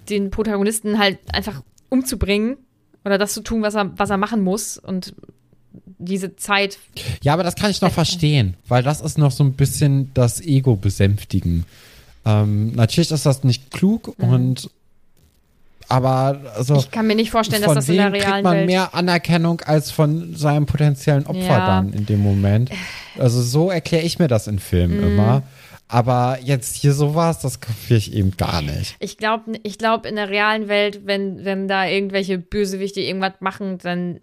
[0.09, 2.57] den Protagonisten halt einfach umzubringen
[3.05, 5.15] oder das zu tun, was er, was er machen muss und
[5.99, 6.79] diese Zeit.
[7.23, 10.41] Ja, aber das kann ich noch verstehen, weil das ist noch so ein bisschen das
[10.41, 11.65] Ego besänftigen.
[12.25, 14.71] Ähm, natürlich ist das nicht klug und
[15.89, 18.57] aber also Ich kann mir nicht vorstellen, dass das in der wem kriegt realen man
[18.57, 18.67] Welt.
[18.67, 21.67] mehr Anerkennung als von seinem potenziellen Opfer Ja.
[21.67, 22.71] dann in dem Moment.
[23.19, 25.07] Also so erkläre ich mir das in Filmen Mhm.
[25.13, 25.43] immer.
[25.89, 28.97] Aber jetzt hier sowas, das kapiere ich eben gar nicht.
[28.99, 33.79] Ich glaube, ich glaub, in der realen Welt, wenn, wenn da irgendwelche Bösewichte irgendwas machen,
[33.79, 34.21] dann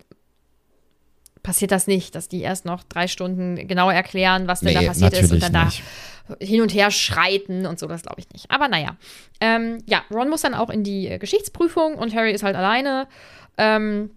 [1.41, 4.87] passiert das nicht, dass die erst noch drei Stunden genau erklären, was denn da Nee,
[4.87, 5.83] passiert ist und dann nicht.
[6.27, 8.49] da hin und her schreiten und so, das glaube ich nicht.
[8.49, 8.95] Aber naja.
[9.41, 13.07] Ähm, ja, Ron muss dann auch in die äh, Geschichtsprüfung und Harry ist halt alleine
[13.57, 14.11] ähm,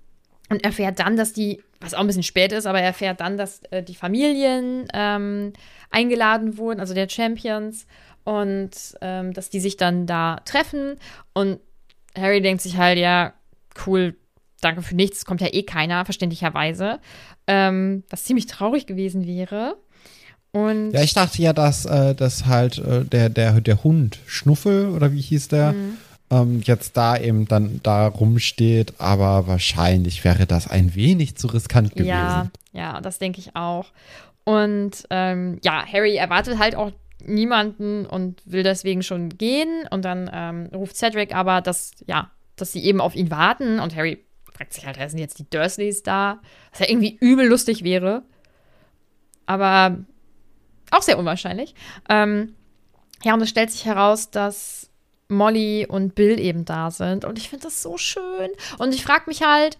[0.51, 3.37] und erfährt dann, dass die, was auch ein bisschen spät ist, aber er erfährt dann,
[3.37, 5.53] dass äh, die Familien ähm,
[5.91, 7.87] eingeladen wurden, also der Champions,
[8.25, 10.97] und ähm, dass die sich dann da treffen.
[11.33, 11.61] Und
[12.17, 13.35] Harry denkt sich halt, ja,
[13.87, 14.17] cool,
[14.61, 16.99] danke für nichts, kommt ja eh keiner, verständlicherweise.
[17.47, 19.77] Ähm, was ziemlich traurig gewesen wäre.
[20.51, 24.89] Und Ja, ich dachte ja, dass, äh, dass halt äh, der, der, der Hund, Schnuffel
[24.89, 25.99] oder wie hieß der, Mhm.
[26.31, 31.93] Ähm, jetzt da eben dann da rumsteht, aber wahrscheinlich wäre das ein wenig zu riskant
[31.93, 32.09] gewesen.
[32.09, 33.87] Ja, ja, das denke ich auch.
[34.45, 36.93] Und ähm, ja, Harry erwartet halt auch
[37.25, 39.87] niemanden und will deswegen schon gehen.
[39.91, 43.81] Und dann ähm, ruft Cedric aber, dass, ja, dass sie eben auf ihn warten.
[43.81, 46.41] Und Harry fragt sich halt, sind jetzt die Dursleys da?
[46.71, 48.23] Was ja irgendwie übel lustig wäre.
[49.47, 49.99] Aber
[50.91, 51.75] auch sehr unwahrscheinlich.
[52.09, 52.55] Ähm,
[53.23, 54.91] ja, und es stellt sich heraus, dass
[55.29, 57.25] Molly und Bill eben da sind.
[57.25, 58.51] Und ich finde das so schön.
[58.79, 59.79] Und ich frage mich halt,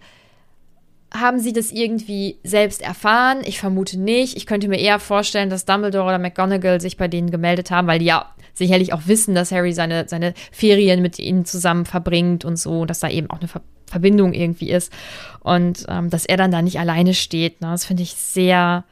[1.15, 3.39] haben sie das irgendwie selbst erfahren?
[3.45, 4.37] Ich vermute nicht.
[4.37, 8.01] Ich könnte mir eher vorstellen, dass Dumbledore oder McGonagall sich bei denen gemeldet haben, weil
[8.01, 12.57] die ja sicherlich auch wissen, dass Harry seine, seine Ferien mit ihnen zusammen verbringt und
[12.59, 14.93] so, dass da eben auch eine Ver Verbindung irgendwie ist.
[15.39, 17.61] Und ähm, dass er dann da nicht alleine steht.
[17.61, 17.69] Ne?
[17.69, 18.83] Das finde ich sehr,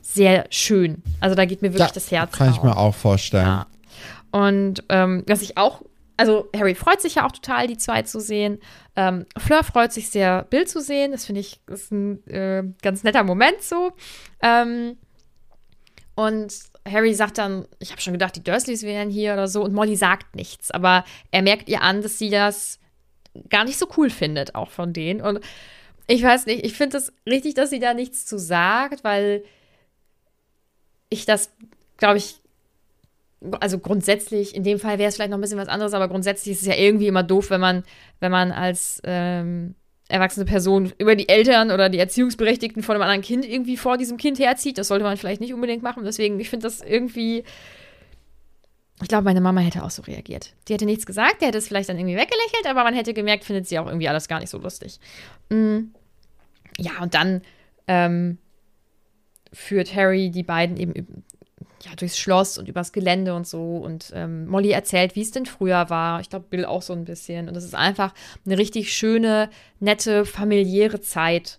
[0.00, 1.02] sehr schön.
[1.20, 2.64] Also da geht mir wirklich Ja, das Herz Kann ich auf.
[2.64, 3.44] mir auch vorstellen.
[3.44, 3.66] Ja.
[4.30, 5.82] Und ähm, was ich auch,
[6.16, 8.58] also Harry freut sich ja auch total, die zwei zu sehen.
[8.96, 11.12] Ähm, Fleur freut sich sehr, Bill zu sehen.
[11.12, 13.92] Das finde ich ist ein äh, ganz netter Moment so.
[14.42, 14.96] Ähm,
[16.14, 16.52] und
[16.86, 19.62] Harry sagt dann, ich habe schon gedacht, die Dursleys wären hier oder so.
[19.62, 20.70] Und Molly sagt nichts.
[20.70, 22.80] Aber er merkt ihr an, dass sie das
[23.48, 25.20] gar nicht so cool findet, auch von denen.
[25.20, 25.40] Und
[26.08, 29.44] ich weiß nicht, ich finde es das richtig, dass sie da nichts zu sagt, weil
[31.10, 31.52] ich das,
[31.98, 32.40] glaube ich,
[33.60, 36.54] also grundsätzlich, in dem Fall wäre es vielleicht noch ein bisschen was anderes, aber grundsätzlich
[36.54, 37.84] ist es ja irgendwie immer doof, wenn man,
[38.20, 39.74] wenn man als ähm,
[40.08, 44.16] erwachsene Person über die Eltern oder die Erziehungsberechtigten von einem anderen Kind irgendwie vor diesem
[44.16, 44.78] Kind herzieht.
[44.78, 46.04] Das sollte man vielleicht nicht unbedingt machen.
[46.04, 47.44] Deswegen, ich finde das irgendwie.
[49.00, 50.54] Ich glaube, meine Mama hätte auch so reagiert.
[50.66, 53.44] Die hätte nichts gesagt, der hätte es vielleicht dann irgendwie weggelächelt, aber man hätte gemerkt,
[53.44, 54.98] findet sie auch irgendwie alles gar nicht so lustig.
[55.50, 55.92] Mm.
[56.78, 57.42] Ja, und dann
[57.86, 58.38] ähm,
[59.52, 61.24] führt Harry die beiden eben
[61.84, 63.76] ja, durchs Schloss und übers Gelände und so.
[63.76, 66.20] Und ähm, Molly erzählt, wie es denn früher war.
[66.20, 67.48] Ich glaube, Bill auch so ein bisschen.
[67.48, 68.12] Und das ist einfach
[68.44, 69.48] eine richtig schöne,
[69.80, 71.58] nette, familiäre Zeit.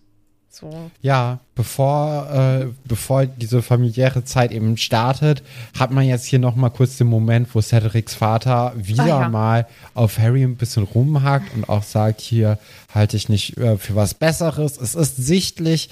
[0.52, 0.90] So.
[1.00, 5.44] Ja, bevor, äh, bevor diese familiäre Zeit eben startet,
[5.78, 9.28] hat man jetzt hier noch mal kurz den Moment, wo Cedrics Vater wieder Ah, ja.
[9.28, 12.58] mal auf Harry ein bisschen rumhackt und auch sagt, hier
[12.92, 14.76] halte ich nicht äh, für was Besseres.
[14.76, 15.88] Es ist sichtlich,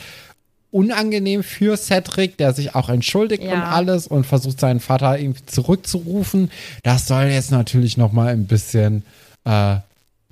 [0.71, 3.55] unangenehm für Cedric, der sich auch entschuldigt ja.
[3.55, 6.51] und alles und versucht seinen Vater irgendwie zurückzurufen.
[6.83, 9.03] Das soll jetzt natürlich noch mal ein bisschen,
[9.45, 9.77] äh,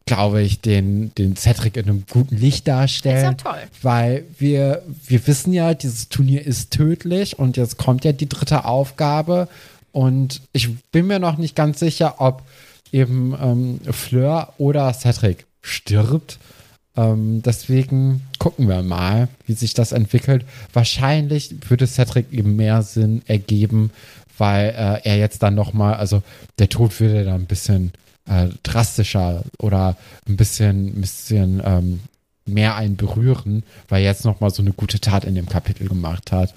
[0.05, 3.17] glaube ich, den, den Cedric in einem guten Licht darstellen.
[3.17, 3.63] ist ja toll.
[3.83, 8.67] Weil wir, wir wissen ja, dieses Turnier ist tödlich und jetzt kommt ja die dritte
[8.67, 9.49] Aufgabe
[9.93, 12.43] und ich bin mir noch nicht ganz sicher, ob
[12.93, 16.39] eben ähm, Fleur oder Cedric stirbt.
[16.97, 20.45] Ähm, deswegen gucken wir mal, wie sich das entwickelt.
[20.73, 23.91] Wahrscheinlich würde Cedric eben mehr Sinn ergeben,
[24.39, 26.23] weil äh, er jetzt dann nochmal, also
[26.59, 27.93] der Tod würde dann ein bisschen
[28.27, 29.97] äh, drastischer oder
[30.29, 32.01] ein bisschen, ein bisschen ähm,
[32.47, 36.33] mehr einen berühren, weil er jetzt nochmal so eine gute Tat in dem Kapitel gemacht
[36.33, 36.55] hat.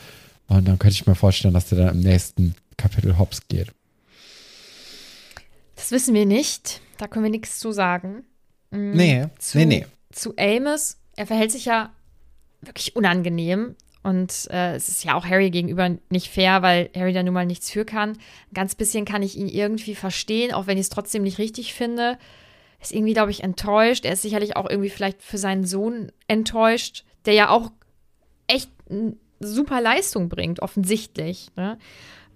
[0.47, 3.71] Und dann könnte ich mir vorstellen, dass der dann im nächsten Kapitel hops geht.
[5.75, 6.81] Das wissen wir nicht.
[6.97, 8.23] Da können wir nichts zu sagen.
[8.71, 8.91] Mhm.
[8.91, 9.85] Nee, zu, nee, nee.
[10.11, 11.93] Zu Amos, er verhält sich ja
[12.61, 13.75] wirklich unangenehm.
[14.01, 17.45] Und äh, es ist ja auch Harry gegenüber nicht fair, weil Harry da nun mal
[17.45, 18.11] nichts für kann.
[18.11, 21.73] Ein ganz bisschen kann ich ihn irgendwie verstehen, auch wenn ich es trotzdem nicht richtig
[21.73, 22.17] finde.
[22.81, 24.05] Ist irgendwie, glaube ich, enttäuscht.
[24.05, 27.71] Er ist sicherlich auch irgendwie vielleicht für seinen Sohn enttäuscht, der ja auch
[28.47, 28.71] echt
[29.41, 31.49] super Leistung bringt, offensichtlich.
[31.57, 31.77] Ne?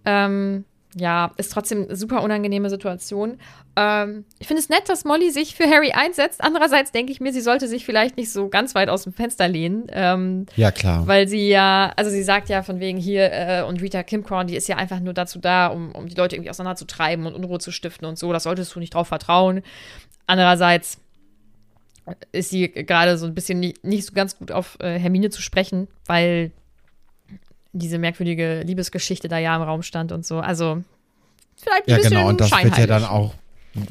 [0.04, 3.40] Ähm, ja, ist trotzdem eine super unangenehme Situation.
[3.76, 6.44] Ähm, ich finde es nett, dass Molly sich für Harry einsetzt.
[6.44, 9.48] Andererseits denke ich mir, sie sollte sich vielleicht nicht so ganz weit aus dem Fenster
[9.48, 9.88] lehnen.
[9.92, 11.08] Ähm, ja, klar.
[11.08, 14.56] Weil sie ja, also sie sagt ja von wegen hier, äh, und Rita Kimcorn, die
[14.56, 17.72] ist ja einfach nur dazu da, um, um die Leute irgendwie auseinanderzutreiben und Unruhe zu
[17.72, 18.32] stiften und so.
[18.32, 19.64] Das solltest du nicht drauf vertrauen.
[20.28, 21.00] Andererseits
[22.32, 25.42] ist sie gerade so ein bisschen nicht, nicht so ganz gut auf äh, Hermine zu
[25.42, 26.52] sprechen, weil
[27.74, 30.40] diese merkwürdige Liebesgeschichte da ja im Raum stand und so.
[30.40, 30.84] Also
[31.58, 33.34] vielleicht ein ja, bisschen genau, und das wird ja dann auch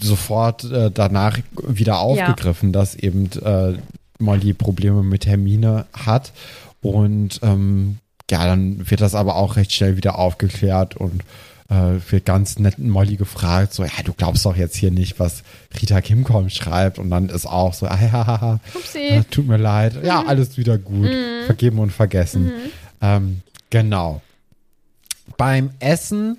[0.01, 2.81] sofort äh, danach wieder aufgegriffen, ja.
[2.81, 3.75] dass eben äh,
[4.19, 6.33] Molly Probleme mit Hermine hat.
[6.81, 7.99] Und ähm,
[8.31, 11.23] ja, dann wird das aber auch recht schnell wieder aufgeklärt und
[11.69, 15.43] äh, wird ganz nett Molly gefragt, so, ja, du glaubst doch jetzt hier nicht, was
[15.81, 16.99] Rita Kimcom schreibt.
[16.99, 18.61] Und dann ist auch so, ah, ja,
[18.95, 19.97] äh, tut mir leid.
[19.97, 20.05] Mhm.
[20.05, 21.11] Ja, alles wieder gut.
[21.11, 21.47] Mhm.
[21.47, 22.45] Vergeben und vergessen.
[22.45, 22.53] Mhm.
[23.01, 23.41] Ähm,
[23.73, 24.21] Genau.
[25.39, 26.37] Beim Essen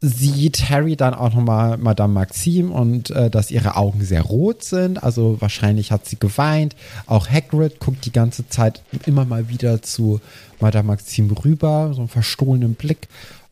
[0.00, 5.02] sieht Harry dann auch nochmal Madame Maxime und äh, dass ihre Augen sehr rot sind.
[5.02, 6.74] Also wahrscheinlich hat sie geweint.
[7.06, 10.20] Auch Hagrid guckt die ganze Zeit immer mal wieder zu
[10.58, 13.06] Madame Maxime rüber, so einen verstohlenen Blick.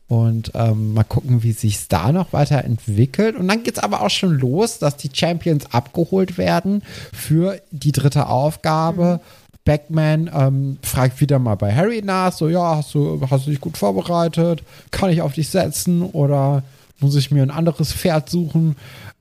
[0.07, 3.37] Und ähm, mal gucken, wie sich da noch weiterentwickelt.
[3.37, 6.83] Und dann geht es aber auch schon los, dass die Champions abgeholt werden
[7.13, 9.21] für die dritte Aufgabe.
[9.23, 13.49] Mhm Backman ähm, fragt wieder mal bei Harry nach, so, ja, hast du, hast du
[13.49, 14.63] dich gut vorbereitet?
[14.91, 16.63] Kann ich auf dich setzen oder
[16.99, 18.75] muss ich mir ein anderes Pferd suchen?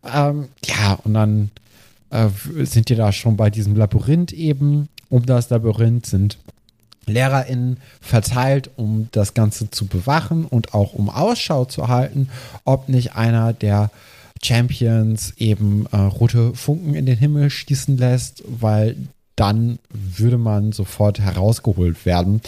[0.04, 1.50] Ähm, ja, und dann
[2.10, 2.28] äh,
[2.64, 4.88] sind die da schon bei diesem Labyrinth eben.
[5.08, 6.38] Um das Labyrinth sind
[7.06, 12.28] LehrerInnen verteilt, um das Ganze zu bewachen und auch um Ausschau zu halten,
[12.64, 13.90] ob nicht einer der
[14.42, 18.96] Champions eben äh, rote Funken in den Himmel schießen lässt, weil
[19.36, 22.40] dann würde man sofort herausgeholt werden.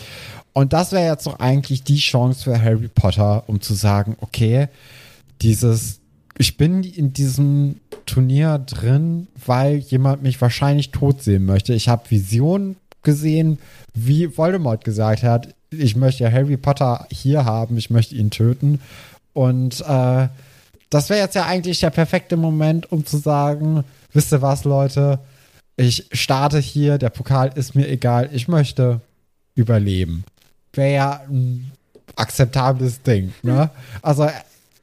[0.52, 4.68] Und das wäre jetzt doch eigentlich die Chance für Harry Potter, um zu sagen, okay,
[5.42, 6.00] dieses,
[6.38, 11.74] ich bin in diesem Turnier drin, weil jemand mich wahrscheinlich tot sehen möchte.
[11.74, 13.58] Ich habe Visionen gesehen,
[13.94, 18.80] wie Voldemort gesagt hat, ich möchte Harry Potter hier haben, ich möchte ihn töten.
[19.32, 20.28] Und äh,
[20.90, 25.18] das wäre jetzt ja eigentlich der perfekte Moment, um zu sagen, wisst ihr was, Leute,
[25.76, 29.00] ich starte hier, der Pokal ist mir egal, ich möchte
[29.54, 30.24] überleben.
[30.72, 31.70] Wäre ja ein
[32.16, 33.70] akzeptables Ding, ne?
[34.02, 34.28] Also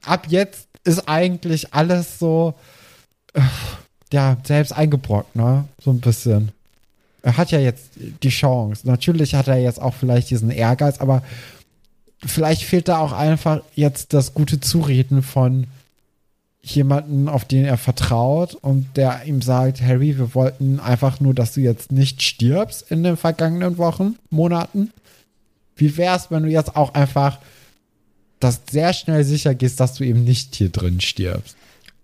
[0.03, 2.53] ab jetzt ist eigentlich alles so,
[3.33, 3.41] äh,
[4.11, 5.65] ja, selbst eingebrockt, ne?
[5.83, 6.51] So ein bisschen.
[7.23, 8.85] Er hat ja jetzt die Chance.
[8.87, 11.23] Natürlich hat er jetzt auch vielleicht diesen Ehrgeiz, aber
[12.23, 15.67] vielleicht fehlt da auch einfach jetzt das gute Zureden von,
[16.63, 21.53] jemanden, auf den er vertraut und der ihm sagt, Harry, wir wollten einfach nur, dass
[21.53, 24.91] du jetzt nicht stirbst in den vergangenen Wochen, Monaten.
[25.75, 27.39] Wie wär's, wenn du jetzt auch einfach
[28.39, 31.57] das sehr schnell sicher gehst, dass du eben nicht hier drin stirbst?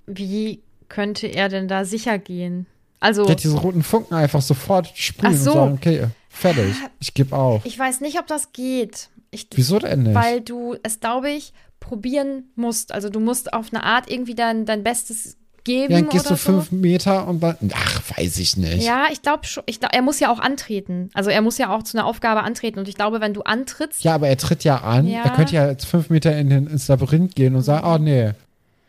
[0.07, 2.65] Wie könnte er denn da sicher gehen?
[2.99, 5.51] Also ja, diese roten Funken einfach sofort sprühen so.
[5.51, 7.65] und sagen, okay, fertig, ich gebe auf.
[7.65, 9.09] Ich weiß nicht, ob das geht.
[9.31, 10.15] Ich, Wieso denn nicht?
[10.15, 12.91] Weil du es, glaube ich, probieren musst.
[12.91, 15.93] Also du musst auf eine Art irgendwie dein, dein Bestes geben.
[15.93, 17.43] Ja, dann gehst du fünf Meter und.
[17.43, 18.83] Ach, weiß ich nicht.
[18.83, 19.63] Ja, ich glaube schon.
[19.65, 21.09] Ich glaub, er muss ja auch antreten.
[21.13, 22.79] Also er muss ja auch zu einer Aufgabe antreten.
[22.79, 24.03] Und ich glaube, wenn du antrittst.
[24.03, 25.07] Ja, aber er tritt ja an.
[25.07, 25.23] Ja.
[25.23, 28.31] Er könnte ja jetzt fünf Meter in den, ins Labyrinth gehen und sagen: Oh, nee,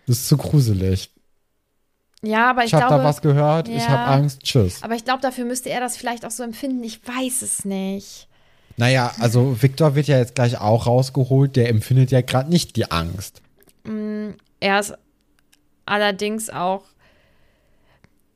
[0.07, 1.11] das ist zu gruselig.
[2.23, 4.83] Ja, aber ich, ich habe da was gehört, ja, ich habe Angst, tschüss.
[4.83, 6.85] Aber ich glaube, dafür müsste er das vielleicht auch so empfinden.
[6.85, 8.29] Ich weiß es nicht.
[8.81, 12.91] Naja, also Victor wird ja jetzt gleich auch rausgeholt, der empfindet ja gerade nicht die
[12.91, 13.43] Angst.
[13.85, 14.95] Mm, er ist
[15.85, 16.83] allerdings auch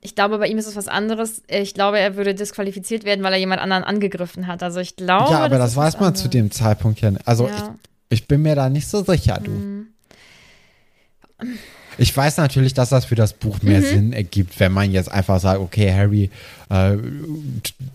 [0.02, 1.42] ich glaube, bei ihm ist es was anderes.
[1.48, 4.62] Ich glaube, er würde disqualifiziert werden, weil er jemand anderen angegriffen hat.
[4.62, 5.32] Also ich glaube.
[5.32, 6.24] Ja, aber das, das weiß man anderes.
[6.24, 7.26] zu dem Zeitpunkt ja nicht.
[7.26, 7.74] Also ja.
[8.10, 9.50] ich, ich, bin mir da nicht so sicher, du.
[9.50, 9.86] Mhm.
[11.98, 13.84] Ich weiß natürlich, dass das für das Buch mehr mhm.
[13.84, 16.30] Sinn ergibt, wenn man jetzt einfach sagt, okay, Harry
[16.70, 16.96] äh,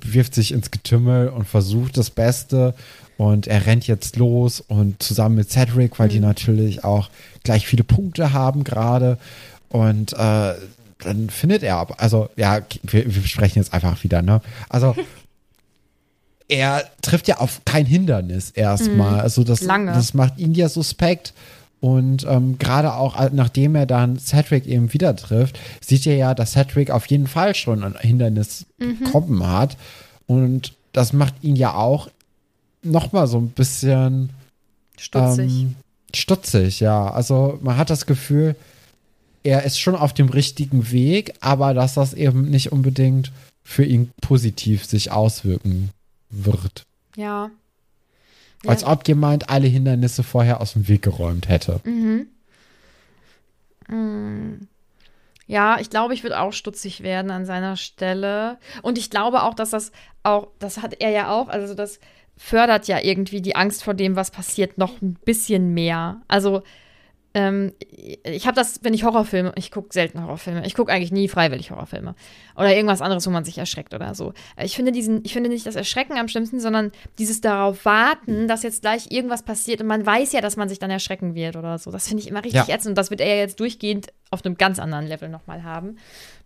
[0.02, 2.74] wirft sich ins Getümmel und versucht das Beste
[3.18, 6.12] und er rennt jetzt los und zusammen mit Cedric, weil mhm.
[6.12, 7.10] die natürlich auch
[7.44, 9.18] gleich viele Punkte haben gerade
[9.70, 10.54] und äh,
[11.00, 14.42] dann findet er aber, also ja, wir, wir sprechen jetzt einfach wieder, ne?
[14.68, 14.96] Also
[16.50, 19.14] er trifft ja auf kein Hindernis erstmal.
[19.14, 19.20] Mhm.
[19.20, 19.94] Also das, Lange.
[19.94, 21.34] das macht ihn ja suspekt.
[21.82, 26.52] Und ähm, gerade auch nachdem er dann Cedric eben wieder trifft, sieht er ja, dass
[26.52, 29.00] Cedric auf jeden Fall schon ein Hindernis mhm.
[29.00, 29.78] bekommen hat.
[30.28, 32.10] Und das macht ihn ja auch
[32.84, 34.32] nochmal so ein bisschen
[34.98, 35.52] stutzig.
[35.52, 35.76] Ähm,
[36.14, 37.10] stutzig, ja.
[37.10, 38.56] Also man hat das Gefühl,
[39.44, 43.32] er ist schon auf dem richtigen Weg, aber dass das eben nicht unbedingt
[43.64, 45.92] für ihn positiv sich auswirken
[46.30, 46.84] wird.
[47.16, 47.52] Ja.
[48.66, 51.80] Als ob jemand alle Hindernisse vorher aus dem Weg geräumt hätte.
[51.84, 52.28] Mhm.
[53.88, 54.68] Mhm.
[55.48, 58.58] Ja, ich glaube, ich würde auch stutzig werden an seiner Stelle.
[58.84, 59.92] Und ich glaube auch, dass das
[60.22, 62.00] auch, das hat er ja auch, also das
[62.38, 66.22] fördert ja irgendwie die Angst vor dem, was passiert, noch ein bisschen mehr.
[66.28, 66.62] Also
[67.34, 67.74] ähm,
[68.24, 70.66] ich habe das, wenn ich Horrorfilme, ich gucke selten Horrorfilme.
[70.66, 72.16] Ich gucke eigentlich nie freiwillig Horrorfilme.
[72.56, 74.34] Oder irgendwas anderes, wo man sich erschreckt oder so.
[74.58, 78.64] Ich finde diesen, ich finde nicht das Erschrecken am schlimmsten, sondern dieses darauf warten, dass
[78.64, 81.78] jetzt gleich irgendwas passiert und man weiß ja, dass man sich dann erschrecken wird oder
[81.78, 81.92] so.
[81.92, 82.76] Das finde ich immer richtig ja.
[82.76, 85.98] ätzend und das wird er ja jetzt durchgehend auf einem ganz anderen Level nochmal haben.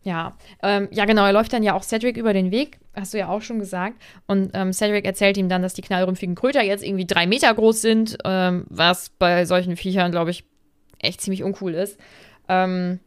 [0.03, 1.25] Ja, ähm, ja, genau.
[1.25, 4.01] Er läuft dann ja auch Cedric über den Weg, hast du ja auch schon gesagt.
[4.27, 7.81] Und ähm, Cedric erzählt ihm dann, dass die knallrümpfigen Kröter jetzt irgendwie drei Meter groß
[7.81, 10.43] sind, ähm, was bei solchen Viechern, glaube ich,
[11.03, 11.99] echt ziemlich uncool ist.
[12.47, 12.99] Ähm,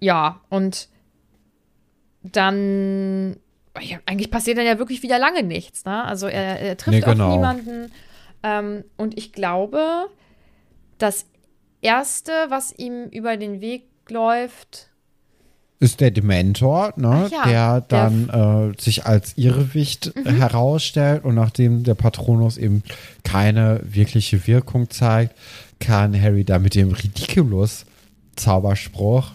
[0.00, 0.88] ja, und
[2.22, 3.36] dann,
[4.06, 5.84] eigentlich passiert dann ja wirklich wieder lange nichts.
[5.84, 6.04] Ne?
[6.04, 7.28] Also er, er trifft nee, genau.
[7.28, 7.92] auf niemanden.
[8.42, 10.08] Ähm, und ich glaube,
[10.98, 11.26] das
[11.80, 14.88] Erste, was ihm über den Weg läuft,
[15.82, 20.36] ist der Dementor, ne, ja, der dann der äh, sich als Irrwicht mhm.
[20.36, 22.84] herausstellt und nachdem der Patronus eben
[23.24, 25.36] keine wirkliche Wirkung zeigt,
[25.82, 27.84] kann Harry da mit dem Ridiculous
[28.36, 29.32] Zauberspruch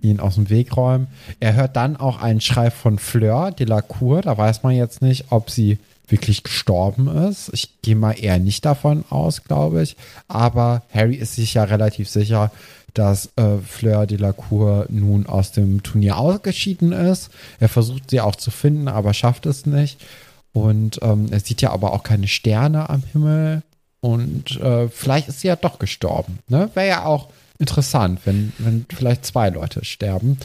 [0.00, 1.08] ihn aus dem Weg räumen.
[1.40, 4.22] Er hört dann auch einen Schrei von Fleur de la Cour.
[4.22, 7.50] Da weiß man jetzt nicht, ob sie wirklich gestorben ist.
[7.52, 9.96] Ich gehe mal eher nicht davon aus, glaube ich.
[10.28, 12.52] Aber Harry ist sich ja relativ sicher,
[12.94, 17.30] dass äh, Fleur de la Cour nun aus dem Turnier ausgeschieden ist.
[17.58, 20.00] Er versucht sie auch zu finden, aber schafft es nicht.
[20.52, 23.62] Und ähm, er sieht ja aber auch keine Sterne am Himmel.
[24.00, 26.38] Und äh, vielleicht ist sie ja doch gestorben.
[26.48, 26.70] Ne?
[26.74, 30.38] Wäre ja auch interessant, wenn, wenn vielleicht zwei Leute sterben.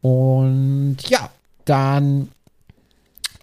[0.00, 1.30] Und ja,
[1.64, 2.28] dann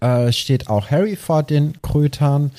[0.00, 2.50] äh, steht auch Harry vor den Krötern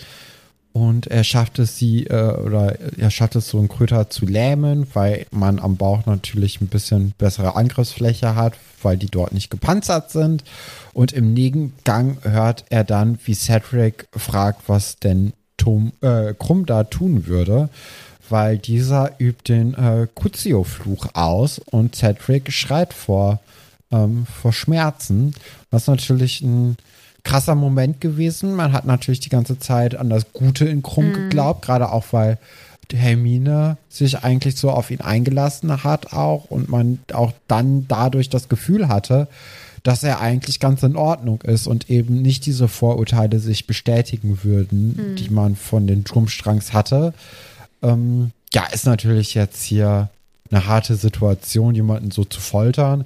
[0.78, 4.86] und er schafft es sie äh, oder er schafft es so einen Kröter zu lähmen,
[4.94, 10.12] weil man am Bauch natürlich ein bisschen bessere Angriffsfläche hat, weil die dort nicht gepanzert
[10.12, 10.44] sind.
[10.94, 16.84] Und im Nebengang hört er dann, wie Cedric fragt, was denn Tom, äh, Krumm da
[16.84, 17.70] tun würde,
[18.30, 23.40] weil dieser übt den äh, Kuzio-Fluch aus und Cedric schreit vor,
[23.92, 25.34] ähm, vor Schmerzen,
[25.72, 26.78] was natürlich ein
[27.24, 28.56] krasser Moment gewesen.
[28.56, 31.14] Man hat natürlich die ganze Zeit an das Gute in Krumm mhm.
[31.14, 32.38] geglaubt, gerade auch weil
[32.94, 38.48] Hermine sich eigentlich so auf ihn eingelassen hat auch und man auch dann dadurch das
[38.48, 39.28] Gefühl hatte,
[39.84, 44.96] dass er eigentlich ganz in Ordnung ist und eben nicht diese Vorurteile sich bestätigen würden,
[44.96, 45.16] mhm.
[45.16, 47.14] die man von den Drumstrangs hatte.
[47.82, 50.10] Ähm, ja, ist natürlich jetzt hier
[50.50, 53.06] eine harte Situation, jemanden so zu foltern.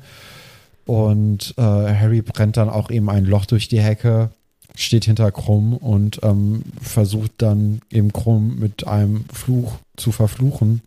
[0.86, 4.30] Und äh, Harry brennt dann auch eben ein Loch durch die Hecke,
[4.76, 10.82] steht hinter Krumm und ähm, versucht dann eben Krumm mit einem Fluch zu verfluchen,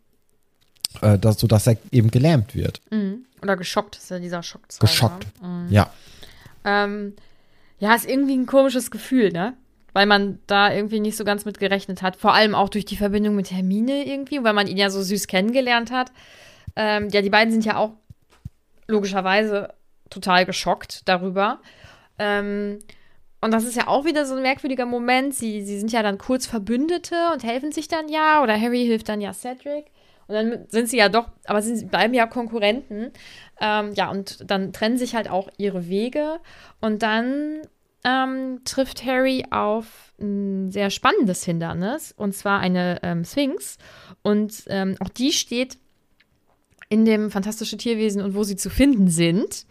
[1.01, 2.81] äh, dass, sodass er eben gelähmt wird.
[2.90, 3.25] Mhm.
[3.45, 4.63] Oder geschockt ist ja dieser Schock.
[4.81, 5.67] Geschockt, mhm.
[5.69, 5.91] ja.
[6.65, 7.15] Ähm,
[7.79, 9.55] ja, ist irgendwie ein komisches Gefühl, ne?
[9.93, 12.17] Weil man da irgendwie nicht so ganz mit gerechnet hat.
[12.17, 15.27] Vor allem auch durch die Verbindung mit Hermine irgendwie, weil man ihn ja so süß
[15.27, 16.11] kennengelernt hat.
[16.75, 17.92] Ähm, ja, die beiden sind ja auch
[18.88, 19.75] logischerweise
[20.09, 21.61] total geschockt darüber.
[22.19, 22.79] Ähm,
[23.42, 25.35] und das ist ja auch wieder so ein merkwürdiger Moment.
[25.35, 28.42] Sie, sie sind ja dann kurz Verbündete und helfen sich dann ja.
[28.42, 29.85] Oder Harry hilft dann ja Cedric.
[30.27, 33.10] Und dann sind sie ja doch, aber sie bleiben ja Konkurrenten.
[33.60, 36.40] Ähm, ja, und dann trennen sich halt auch ihre Wege.
[36.81, 37.62] Und dann
[38.04, 43.79] ähm, trifft Harry auf ein sehr spannendes Hindernis, und zwar eine ähm, Sphinx.
[44.22, 45.79] Und ähm, auch die steht
[46.88, 49.66] in dem Fantastische Tierwesen und wo sie zu finden sind.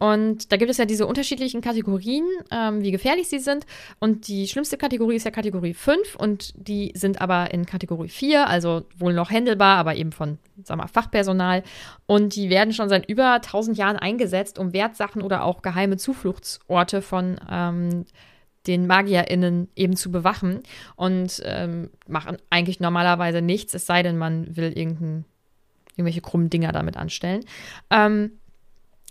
[0.00, 3.66] Und da gibt es ja diese unterschiedlichen Kategorien, ähm, wie gefährlich sie sind.
[3.98, 8.48] Und die schlimmste Kategorie ist ja Kategorie 5 und die sind aber in Kategorie 4,
[8.48, 11.62] also wohl noch händelbar, aber eben von, sag mal, Fachpersonal.
[12.06, 17.02] Und die werden schon seit über 1000 Jahren eingesetzt, um Wertsachen oder auch geheime Zufluchtsorte
[17.02, 18.06] von ähm,
[18.66, 20.62] den MagierInnen eben zu bewachen
[20.96, 25.26] und ähm, machen eigentlich normalerweise nichts, es sei denn, man will irgendein,
[25.96, 27.44] irgendwelche krummen Dinger damit anstellen.
[27.90, 28.32] Ähm,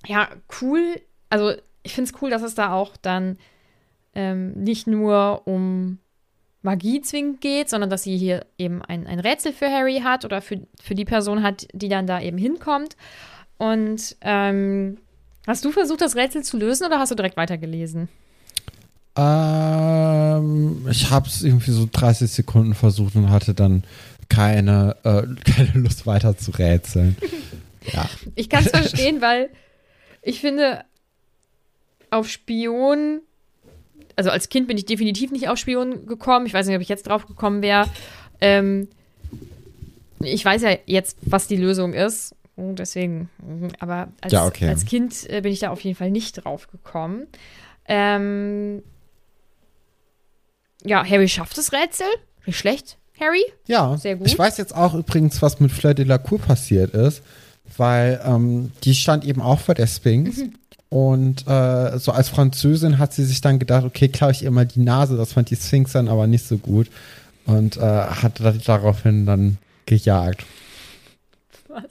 [0.08, 0.30] ja,
[0.62, 1.02] cool.
[1.30, 3.38] Also ich finde es cool, dass es da auch dann
[4.16, 6.00] ähm, nicht nur um
[6.62, 10.41] Magie zwingend geht, sondern dass sie hier eben ein, ein Rätsel für Harry hat oder
[10.41, 12.97] für, für die Person hat, die dann da eben hinkommt.
[13.58, 14.97] Und ähm,
[15.47, 18.10] hast du versucht, das Rätsel zu lösen oder hast du direkt weitergelesen?
[19.16, 23.84] Ähm, ich habe es irgendwie so 30 Sekunden versucht und hatte dann
[24.28, 27.18] keine, äh, keine Lust weiter zu rätseln.
[27.93, 28.10] ja.
[28.36, 29.50] Ich kann es verstehen, weil
[30.22, 30.84] ich finde,
[32.11, 33.22] auf Spion,
[34.15, 36.45] also als Kind bin ich definitiv nicht auf Spion gekommen.
[36.45, 37.88] Ich weiß nicht, ob ich jetzt drauf gekommen wäre.
[38.41, 38.88] Ähm,
[40.22, 42.36] ich weiß ja jetzt, was die Lösung ist.
[42.57, 43.30] Deswegen,
[43.80, 44.67] aber als, ja, okay.
[44.67, 47.28] als Kind äh, bin ich da auf jeden Fall nicht drauf gekommen.
[47.86, 48.84] Ähm,
[50.84, 52.07] ja, Harry schafft das Rätsel.
[52.45, 53.43] Nicht schlecht, Harry.
[53.67, 54.28] Ja, sehr gut.
[54.28, 57.24] Ich weiß jetzt auch übrigens, was mit Fleur de la Cour passiert ist
[57.80, 60.38] weil ähm, die stand eben auch vor der Sphinx.
[60.38, 60.53] Mhm.
[60.89, 64.65] Und äh, so als Französin hat sie sich dann gedacht, okay, klaue ich ihr mal
[64.65, 65.17] die Nase.
[65.17, 66.88] Das fand die Sphinx dann aber nicht so gut.
[67.45, 70.45] Und äh, hat daraufhin dann gejagt.
[71.67, 71.84] Was?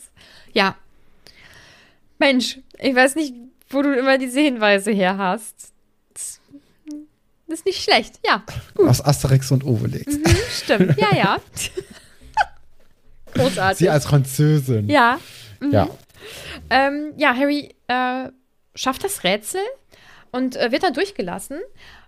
[0.53, 0.77] Ja.
[2.19, 3.35] Mensch, ich weiß nicht,
[3.71, 5.73] wo du immer diese Hinweise her hast.
[6.15, 6.41] Das
[7.61, 8.45] ist nicht schlecht, ja.
[8.75, 8.89] Gut.
[8.89, 10.13] Aus Asterix und Obelix.
[10.13, 11.37] Mhm, stimmt, ja, ja.
[13.35, 13.79] Großartig.
[13.79, 14.89] Sie als Französin.
[14.89, 15.19] Ja.
[15.61, 15.73] Mhm.
[15.73, 15.89] Ja.
[16.71, 18.31] Ähm, ja, Harry äh,
[18.75, 19.61] schafft das Rätsel
[20.33, 21.59] und äh, wird dann durchgelassen.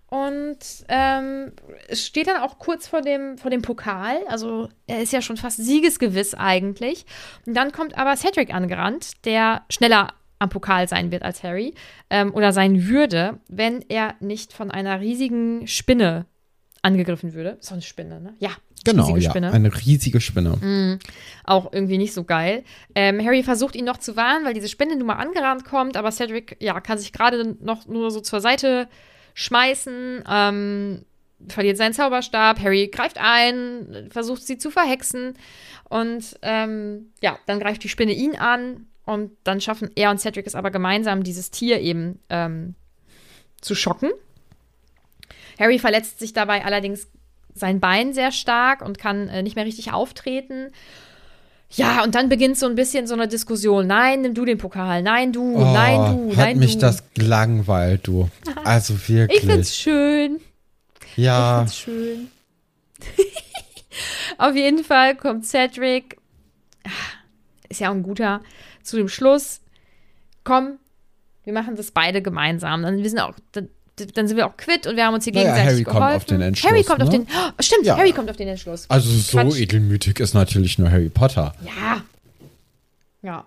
[0.07, 1.53] Und ähm,
[1.93, 4.19] steht dann auch kurz vor dem, vor dem Pokal.
[4.27, 7.07] Also er ist ja schon fast siegesgewiss eigentlich.
[7.47, 10.09] Und dann kommt aber Cedric angerannt, der schneller
[10.41, 11.75] am Pokal sein wird als Harry
[12.09, 16.27] ähm, oder sein würde, wenn er nicht von einer riesigen Spinne
[16.83, 17.59] angegriffen würde.
[17.61, 18.35] So eine Spinne, ne?
[18.41, 18.51] Ja,
[18.85, 19.53] Genau, ja, Spinne.
[19.53, 20.57] eine riesige Spinne.
[20.57, 20.99] Mm,
[21.45, 22.65] auch irgendwie nicht so geil.
[22.95, 26.11] Ähm, Harry versucht ihn noch zu warnen, weil diese Spinne nun mal angerannt kommt, aber
[26.13, 28.89] Cedric, ja, kann sich gerade noch nur so zur Seite
[29.35, 31.05] schmeißen, ähm,
[31.49, 35.35] verliert seinen Zauberstab, Harry greift ein, versucht sie zu verhexen
[35.89, 40.47] und ähm, ja, dann greift die Spinne ihn an und dann schaffen er und Cedric
[40.47, 42.75] es aber gemeinsam, dieses Tier eben ähm,
[43.61, 44.11] zu schocken.
[45.59, 47.09] Harry verletzt sich dabei allerdings
[47.55, 50.71] sein Bein sehr stark und kann äh, nicht mehr richtig auftreten.
[51.73, 53.87] Ja, und dann beginnt so ein bisschen so eine Diskussion.
[53.87, 55.03] Nein, nimm du den Pokal.
[55.03, 55.55] Nein, du.
[55.55, 56.31] Oh, nein, du.
[56.31, 56.81] Hat nein, mich du.
[56.81, 58.29] das gelangweilt, du.
[58.65, 59.39] Also wirklich.
[59.39, 60.41] Ich find's schön.
[61.17, 61.63] Ja.
[61.65, 62.29] Ich find's schön.
[64.39, 66.17] Auf jeden Fall kommt Cedric,
[67.69, 68.41] ist ja auch ein guter,
[68.83, 69.61] zu dem Schluss.
[70.45, 70.79] Komm,
[71.45, 72.83] wir machen das beide gemeinsam.
[72.83, 73.35] Dann wir sind auch,
[74.07, 76.01] dann sind wir auch quitt und wir haben uns hier naja, gegenseitig Harry geholfen.
[76.01, 76.71] kommt auf den Entschluss.
[76.71, 77.05] Harry kommt ne?
[77.05, 77.23] auf den.
[77.23, 77.97] Oh, stimmt, ja.
[77.97, 78.87] Harry kommt auf den Entschluss.
[78.89, 79.59] Also so Quatsch.
[79.59, 81.55] edelmütig ist natürlich nur Harry Potter.
[81.65, 82.03] Ja.
[83.23, 83.45] Ja.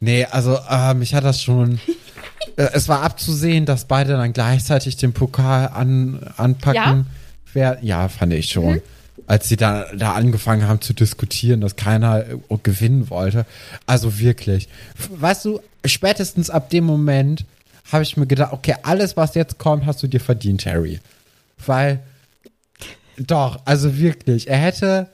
[0.00, 1.80] Nee, also äh, mich hat das schon.
[2.56, 6.74] äh, es war abzusehen, dass beide dann gleichzeitig den Pokal an, anpacken.
[6.74, 7.04] Ja,
[7.52, 8.74] Wer, ja fand ich schon.
[8.74, 8.82] Mhm.
[9.26, 13.46] Als sie da, da angefangen haben zu diskutieren, dass keiner äh, gewinnen wollte.
[13.86, 14.68] Also wirklich.
[15.08, 17.44] Weißt du, spätestens ab dem Moment
[17.92, 21.00] habe ich mir gedacht, okay, alles, was jetzt kommt, hast du dir verdient, Harry.
[21.64, 22.00] Weil,
[23.18, 25.08] doch, also wirklich, er hätte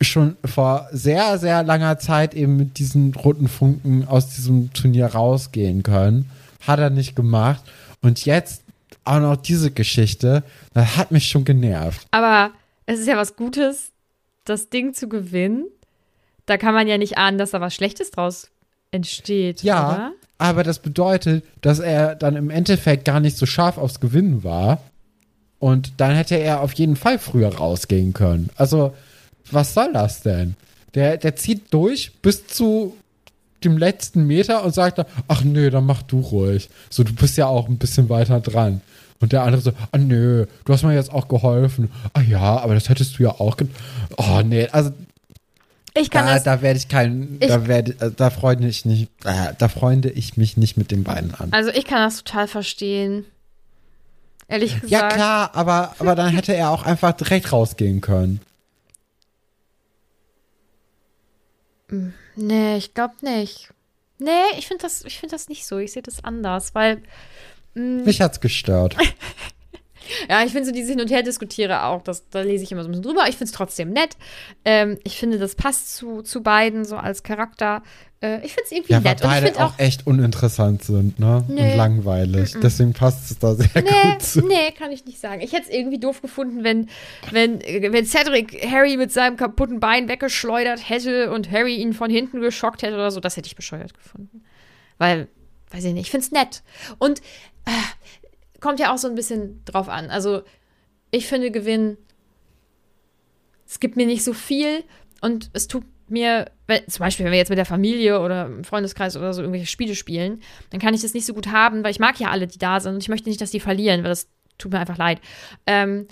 [0.00, 5.82] schon vor sehr, sehr langer Zeit eben mit diesen roten Funken aus diesem Turnier rausgehen
[5.82, 6.30] können.
[6.66, 7.62] Hat er nicht gemacht.
[8.00, 8.62] Und jetzt
[9.04, 10.42] auch noch diese Geschichte,
[10.72, 12.06] das hat mich schon genervt.
[12.10, 12.50] Aber
[12.86, 13.90] es ist ja was Gutes,
[14.44, 15.66] das Ding zu gewinnen.
[16.46, 18.48] Da kann man ja nicht ahnen, dass da was Schlechtes draus
[18.90, 19.62] entsteht.
[19.62, 20.12] Ja, oder?
[20.40, 24.80] Aber das bedeutet, dass er dann im Endeffekt gar nicht so scharf aufs Gewinnen war.
[25.58, 28.48] Und dann hätte er auf jeden Fall früher rausgehen können.
[28.56, 28.94] Also,
[29.50, 30.56] was soll das denn?
[30.94, 32.96] Der, der zieht durch bis zu
[33.62, 36.70] dem letzten Meter und sagt dann, ach nö, dann mach du ruhig.
[36.88, 38.80] So, du bist ja auch ein bisschen weiter dran.
[39.20, 41.90] Und der andere so, ah nö, du hast mir jetzt auch geholfen.
[42.14, 43.58] Ah ja, aber das hättest du ja auch.
[44.16, 44.90] Oh nee, also
[45.94, 48.84] ich kann da, das, da werde ich kein, ich, da werde, äh, da freunde ich
[48.84, 51.52] nicht, da freunde ich mich nicht mit den beiden an.
[51.52, 53.24] Also ich kann das total verstehen.
[54.48, 54.90] ehrlich gesagt.
[54.90, 58.40] Ja, klar, aber, aber dann hätte er auch einfach direkt rausgehen können.
[62.36, 63.70] Nee, ich glaube nicht.
[64.18, 65.78] Nee, ich finde das, find das nicht so.
[65.78, 67.02] Ich sehe das anders, weil.
[67.74, 68.96] Mh, Mich hat's gestört.
[70.28, 72.88] Ja, ich finde so diese Hin- und Her-Diskutiere auch, das, da lese ich immer so
[72.88, 73.22] ein bisschen drüber.
[73.28, 74.16] Ich finde es trotzdem nett.
[74.64, 77.82] Ähm, ich finde, das passt zu, zu beiden so als Charakter.
[78.22, 79.22] Äh, ich finde es irgendwie ja, nett.
[79.22, 81.44] Weil beide auch, auch, echt uninteressant sind, ne?
[81.48, 81.72] Nee.
[81.72, 82.54] Und langweilig.
[82.54, 82.60] Mm -mm.
[82.60, 84.46] Deswegen passt es da sehr nee, gut zu.
[84.46, 85.40] Nee, kann ich nicht sagen.
[85.40, 86.88] Ich hätte es irgendwie doof gefunden, wenn,
[87.30, 92.40] wenn, wenn Cedric Harry mit seinem kaputten Bein weggeschleudert hätte und Harry ihn von hinten
[92.40, 93.20] geschockt hätte oder so.
[93.20, 94.42] Das hätte ich bescheuert gefunden.
[94.98, 95.28] Weil,
[95.70, 96.62] weiß ich nicht, ich finde es nett.
[96.98, 97.20] Und
[97.64, 97.70] äh,
[98.60, 100.10] kommt ja auch so ein bisschen drauf an.
[100.10, 100.42] Also,
[101.10, 101.96] ich finde Gewinn,
[103.66, 104.84] es gibt mir nicht so viel
[105.20, 108.64] und es tut mir, weil, zum Beispiel, wenn wir jetzt mit der Familie oder im
[108.64, 110.40] Freundeskreis oder so irgendwelche Spiele spielen,
[110.70, 112.80] dann kann ich das nicht so gut haben, weil ich mag ja alle, die da
[112.80, 115.20] sind und ich möchte nicht, dass die verlieren, weil das tut mir einfach leid.
[115.66, 116.06] Ähm,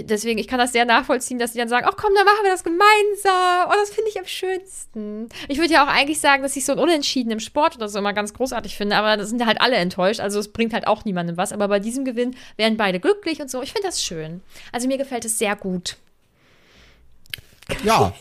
[0.00, 2.50] deswegen, ich kann das sehr nachvollziehen, dass die dann sagen, ach komm, dann machen wir
[2.50, 3.68] das gemeinsam.
[3.68, 5.28] Oh, das finde ich am schönsten.
[5.48, 7.98] Ich würde ja auch eigentlich sagen, dass ich so ein Unentschieden im Sport oder so
[7.98, 10.86] immer ganz großartig finde, aber da sind ja halt alle enttäuscht, also es bringt halt
[10.86, 11.52] auch niemandem was.
[11.52, 13.62] Aber bei diesem Gewinn wären beide glücklich und so.
[13.62, 14.40] Ich finde das schön.
[14.72, 15.96] Also mir gefällt es sehr gut.
[17.84, 18.12] Ja,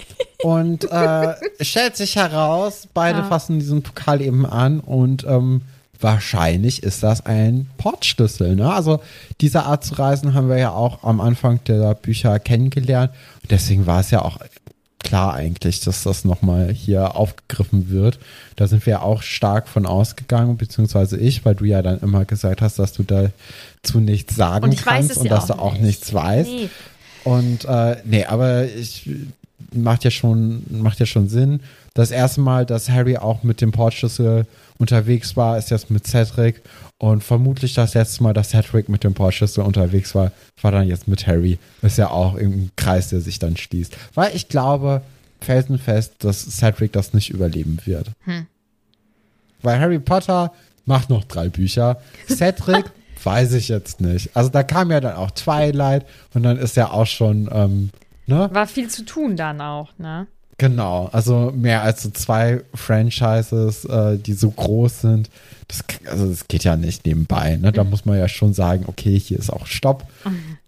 [0.44, 3.26] und äh, stellt sich heraus, beide ja.
[3.26, 5.62] fassen diesen Pokal eben an und ähm,
[6.02, 8.56] wahrscheinlich ist das ein Portschlüssel.
[8.56, 8.72] Ne?
[8.72, 9.02] Also
[9.40, 13.12] diese Art zu reisen haben wir ja auch am Anfang der Bücher kennengelernt.
[13.42, 14.40] Und deswegen war es ja auch
[15.00, 18.20] klar eigentlich, dass das nochmal hier aufgegriffen wird.
[18.56, 22.62] Da sind wir auch stark von ausgegangen, beziehungsweise ich, weil du ja dann immer gesagt
[22.62, 25.84] hast, dass du dazu nichts sagen und kannst und dass du auch nicht.
[25.84, 26.50] nichts weißt.
[26.50, 26.70] Nee.
[27.24, 29.10] Und äh, nee, aber ich
[29.74, 31.62] macht ja schon, macht ja schon Sinn.
[31.94, 34.46] Das erste Mal, dass Harry auch mit dem Portschlüssel
[34.78, 36.62] unterwegs war, ist jetzt mit Cedric.
[36.98, 40.32] Und vermutlich das letzte Mal, dass Cedric mit dem Portschlüssel unterwegs war,
[40.62, 41.58] war dann jetzt mit Harry.
[41.82, 43.98] Ist ja auch im Kreis, der sich dann schließt.
[44.14, 45.02] Weil ich glaube
[45.42, 48.12] felsenfest, dass Cedric das nicht überleben wird.
[48.24, 48.46] Hm.
[49.62, 50.54] Weil Harry Potter
[50.86, 52.00] macht noch drei Bücher.
[52.28, 52.86] Cedric
[53.24, 54.36] weiß ich jetzt nicht.
[54.36, 57.90] Also da kam ja dann auch Twilight und dann ist ja auch schon, ähm,
[58.28, 58.50] ne?
[58.54, 60.28] War viel zu tun dann auch, ne?
[60.62, 65.32] Genau, also mehr als so zwei Franchises, äh, die so groß sind.
[65.68, 67.56] Das, also das geht ja nicht nebenbei.
[67.56, 67.72] Ne?
[67.72, 67.90] Da mhm.
[67.90, 70.06] muss man ja schon sagen, okay, hier ist auch Stopp.
[70.24, 70.60] Mhm.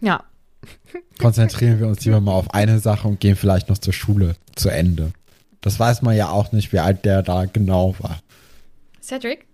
[0.00, 0.24] Ja.
[1.18, 4.70] Konzentrieren wir uns lieber mal auf eine Sache und gehen vielleicht noch zur Schule zu
[4.70, 5.12] Ende.
[5.60, 8.22] Das weiß man ja auch nicht, wie alt der da genau war.
[9.02, 9.46] Cedric?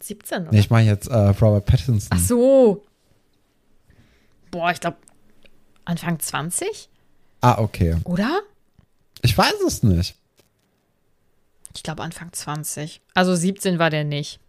[0.00, 0.52] 17, oder?
[0.52, 2.10] Nee, ich meine jetzt äh, Robert Pattinson.
[2.10, 2.84] Ach so.
[4.52, 4.98] Boah, ich glaube
[5.84, 6.90] Anfang 20?
[7.46, 7.94] Ah, okay.
[8.02, 8.42] Oder?
[9.22, 10.16] Ich weiß es nicht.
[11.76, 13.00] Ich glaube Anfang 20.
[13.14, 14.40] Also 17 war der nicht.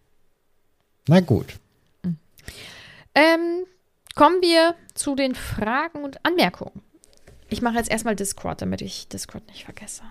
[1.07, 1.59] Na gut.
[2.01, 2.17] Mhm.
[3.13, 3.65] Ähm,
[4.15, 6.81] kommen wir zu den Fragen und Anmerkungen.
[7.49, 10.01] Ich mache jetzt erstmal Discord, damit ich Discord nicht vergesse.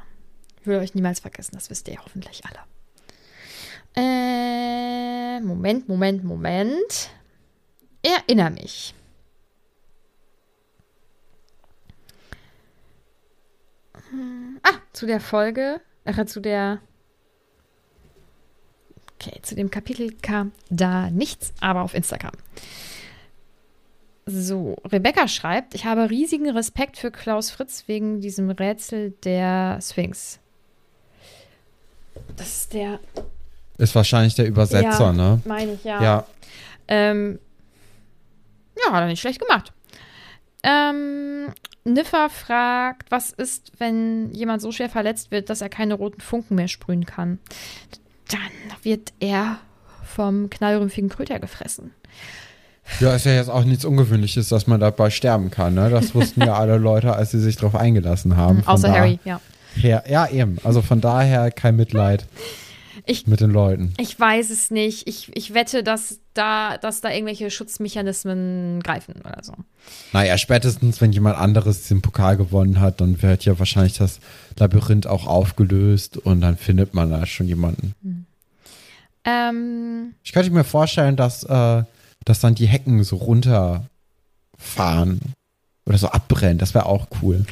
[0.60, 2.60] Ich will euch niemals vergessen, das wisst ihr hoffentlich alle.
[3.96, 7.10] Äh, Moment, Moment, Moment.
[8.02, 8.94] Erinnere mich.
[14.62, 16.80] Ah, zu der Folge, ach, zu der.
[19.14, 22.32] Okay, zu dem Kapitel kam da nichts, aber auf Instagram.
[24.26, 30.40] So, Rebecca schreibt, ich habe riesigen Respekt für Klaus Fritz wegen diesem Rätsel der Sphinx.
[32.36, 32.98] Das ist der.
[33.78, 35.40] Ist wahrscheinlich der Übersetzer, ja, ne?
[35.44, 36.02] Meine ich, ja.
[36.02, 36.26] Ja.
[36.88, 37.38] Ähm,
[38.76, 39.72] ja, hat er nicht schlecht gemacht.
[40.66, 41.52] Ähm,
[41.84, 46.56] Niffer fragt, was ist, wenn jemand so schwer verletzt wird, dass er keine roten Funken
[46.56, 47.38] mehr sprühen kann?
[48.28, 49.58] Dann wird er
[50.02, 51.92] vom knallrümpfigen Kröter gefressen.
[53.00, 55.74] Ja, ist ja jetzt auch nichts Ungewöhnliches, dass man dabei sterben kann.
[55.74, 55.90] Ne?
[55.90, 58.62] Das wussten ja alle Leute, als sie sich darauf eingelassen haben.
[58.62, 59.40] Von Außer Harry, ja.
[59.74, 60.58] Her, ja, eben.
[60.64, 62.26] Also von daher kein Mitleid.
[63.04, 63.92] Ich, mit den Leuten.
[63.98, 65.06] Ich weiß es nicht.
[65.06, 69.54] Ich, ich wette, dass da, dass da irgendwelche Schutzmechanismen greifen oder so.
[70.12, 74.20] Naja, spätestens, wenn jemand anderes den Pokal gewonnen hat, dann wird ja wahrscheinlich das
[74.58, 77.94] Labyrinth auch aufgelöst und dann findet man da schon jemanden.
[78.02, 78.26] Hm.
[79.24, 81.82] Ähm, ich könnte mir vorstellen, dass, äh,
[82.24, 83.88] dass dann die Hecken so runterfahren
[85.84, 86.58] oder so abbrennen.
[86.58, 87.44] Das wäre auch cool.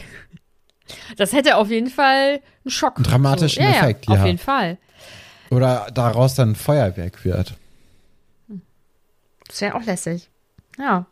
[1.17, 2.97] Das hätte auf jeden Fall einen Schock.
[2.97, 3.69] Einen dramatischen so.
[3.69, 4.15] ja, Effekt, ja.
[4.15, 4.79] Auf jeden Fall.
[5.51, 7.55] Oder daraus dann ein Feuerwerk wird.
[9.55, 10.29] Das wäre auch lässig.
[10.79, 11.07] Ja.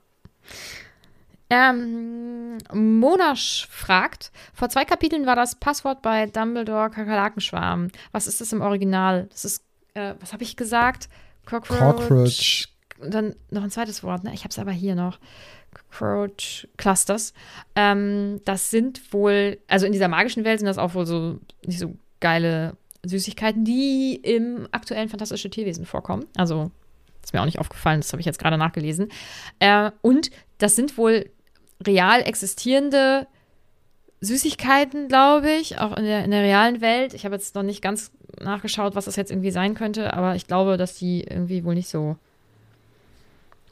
[1.48, 7.92] Ähm, Monasch fragt, vor zwei Kapiteln war das Passwort bei Dumbledore Kakerlakenschwarm.
[8.10, 9.28] Was ist das im Original?
[9.30, 9.62] Das ist,
[9.94, 11.08] äh, was habe ich gesagt?
[11.46, 11.78] Cockroach.
[11.78, 12.68] Cockroach.
[13.00, 14.34] dann noch ein zweites Wort, ne?
[14.34, 15.20] Ich habe es aber hier noch.
[15.72, 17.34] Cockroach Clusters.
[17.76, 21.78] Ähm, das sind wohl, also in dieser magischen Welt sind das auch wohl so nicht
[21.78, 26.26] so geile Süßigkeiten, die im aktuellen Fantastische Tierwesen vorkommen.
[26.36, 26.72] Also
[27.22, 29.10] ist mir auch nicht aufgefallen, das habe ich jetzt gerade nachgelesen.
[29.58, 31.30] Äh, und das sind wohl
[31.86, 33.26] real existierende
[34.20, 37.14] Süßigkeiten, glaube ich, auch in der, in der realen Welt.
[37.14, 40.46] Ich habe jetzt noch nicht ganz nachgeschaut, was das jetzt irgendwie sein könnte, aber ich
[40.46, 42.16] glaube, dass die irgendwie wohl nicht so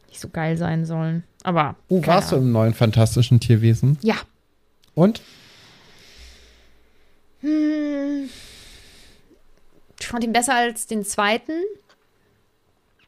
[0.09, 1.25] nicht so geil sein sollen.
[1.45, 1.77] Aber.
[1.89, 2.45] Oh, warst Ahnung.
[2.45, 3.97] du im neuen fantastischen Tierwesen?
[4.03, 4.17] Ja.
[4.95, 5.23] Und?
[7.41, 8.29] Hm,
[9.99, 11.53] ich fand ihn besser als den zweiten.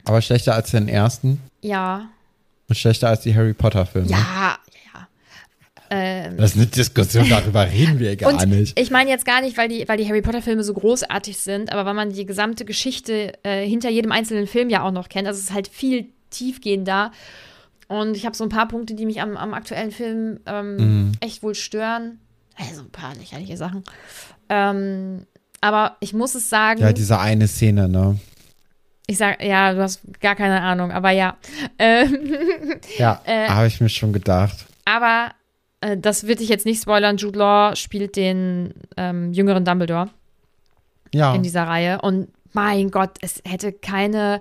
[0.04, 1.40] Aber schlechter als den ersten?
[1.60, 2.08] Ja.
[2.68, 4.08] Und schlechter als die Harry Potter-Filme?
[4.08, 4.58] Ja,
[4.94, 5.08] ja.
[5.90, 8.78] Ähm, das ist eine Diskussion, darüber reden wir gar und nicht.
[8.78, 11.84] Ich meine jetzt gar nicht, weil die, weil die Harry Potter-Filme so großartig sind, aber
[11.84, 15.28] weil man die gesamte Geschichte äh, hinter jedem einzelnen Film ja auch noch kennt.
[15.28, 17.12] Also es ist halt viel tiefgehender.
[17.88, 21.12] Und ich habe so ein paar Punkte, die mich am, am aktuellen Film ähm, mhm.
[21.20, 22.18] echt wohl stören.
[22.56, 23.84] Also ein paar lächerliche Sachen.
[24.48, 25.26] Ähm,
[25.60, 26.80] aber ich muss es sagen.
[26.80, 28.18] Ja, diese eine Szene, ne?
[29.12, 31.36] Ich sag, ja, du hast gar keine Ahnung, aber ja.
[31.78, 32.34] Ähm,
[32.98, 34.64] ja, äh, habe ich mir schon gedacht.
[34.86, 35.32] Aber
[35.82, 37.18] äh, das wird ich jetzt nicht spoilern.
[37.18, 40.08] Jude Law spielt den ähm, jüngeren Dumbledore.
[41.12, 41.34] Ja.
[41.34, 42.00] In dieser Reihe.
[42.00, 44.40] Und mein Gott, es hätte keine,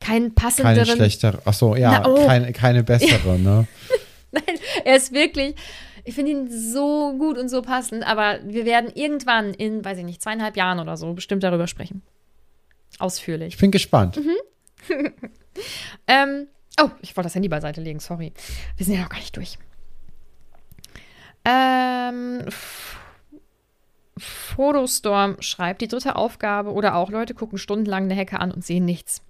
[0.00, 0.86] keinen passenderen.
[0.86, 1.42] Keine schlechtere.
[1.44, 2.26] Achso, ja, Na, oh.
[2.26, 3.66] keine, keine bessere, ne?
[4.32, 5.54] Nein, er ist wirklich.
[6.04, 10.04] Ich finde ihn so gut und so passend, aber wir werden irgendwann in, weiß ich
[10.04, 12.00] nicht, zweieinhalb Jahren oder so bestimmt darüber sprechen.
[12.98, 13.54] Ausführlich.
[13.54, 14.16] Ich bin gespannt.
[14.16, 14.36] Mhm.
[16.06, 16.46] ähm,
[16.80, 18.32] oh, ich wollte das Handy beiseite legen, sorry.
[18.76, 19.58] Wir sind ja noch gar nicht durch.
[21.44, 22.42] Ähm,
[24.18, 28.84] Fotostorm schreibt, die dritte Aufgabe oder auch Leute gucken stundenlang eine Hecke an und sehen
[28.84, 29.22] nichts.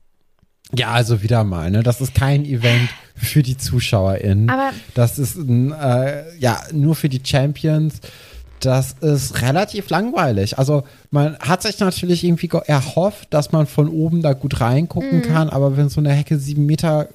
[0.74, 1.82] Ja, also wieder mal, ne?
[1.82, 4.50] Das ist kein Event für die ZuschauerInnen.
[4.50, 8.00] Aber das ist äh, ja nur für die Champions.
[8.60, 10.58] Das ist relativ langweilig.
[10.58, 15.22] Also man hat sich natürlich irgendwie erhofft, dass man von oben da gut reingucken mhm.
[15.22, 17.08] kann, aber wenn so eine Hecke sieben Meter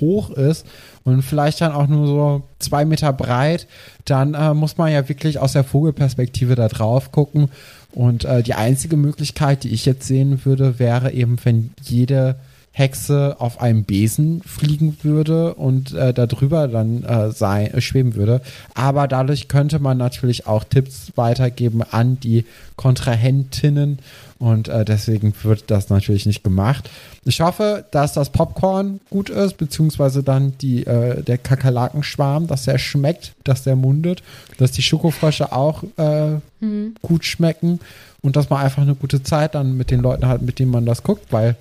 [0.00, 0.66] hoch ist
[1.04, 3.66] und vielleicht dann auch nur so zwei Meter breit,
[4.04, 7.48] dann äh, muss man ja wirklich aus der Vogelperspektive da drauf gucken.
[7.92, 12.36] Und äh, die einzige Möglichkeit, die ich jetzt sehen würde, wäre eben, wenn jede
[12.78, 18.40] Hexe auf einem Besen fliegen würde und äh, darüber dann äh, sei, äh, schweben würde.
[18.74, 22.44] Aber dadurch könnte man natürlich auch Tipps weitergeben an die
[22.76, 23.98] Kontrahentinnen
[24.38, 26.88] und äh, deswegen wird das natürlich nicht gemacht.
[27.24, 32.78] Ich hoffe, dass das Popcorn gut ist, beziehungsweise dann die, äh, der Kakerlakenschwarm, dass der
[32.78, 34.22] schmeckt, dass der mundet,
[34.58, 36.94] dass die Schokofrösche auch äh, mhm.
[37.02, 37.80] gut schmecken
[38.22, 40.86] und dass man einfach eine gute Zeit dann mit den Leuten hat, mit denen man
[40.86, 41.56] das guckt, weil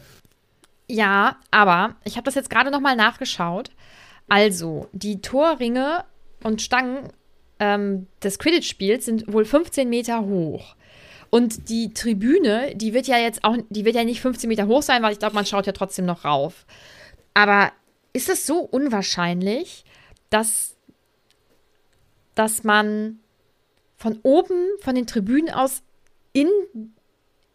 [0.87, 3.71] ja, aber ich habe das jetzt gerade noch mal nachgeschaut.
[4.29, 6.05] Also, die Torringe
[6.43, 7.09] und Stangen
[7.59, 10.75] ähm, des Quidditch-Spiels sind wohl 15 Meter hoch.
[11.29, 14.81] Und die Tribüne, die wird ja jetzt auch, die wird ja nicht 15 Meter hoch
[14.81, 16.65] sein, weil ich glaube, man schaut ja trotzdem noch rauf.
[17.33, 17.71] Aber
[18.13, 19.83] ist es so unwahrscheinlich,
[20.29, 20.75] dass,
[22.33, 23.19] dass man
[23.97, 25.81] von oben, von den Tribünen aus
[26.31, 26.47] in,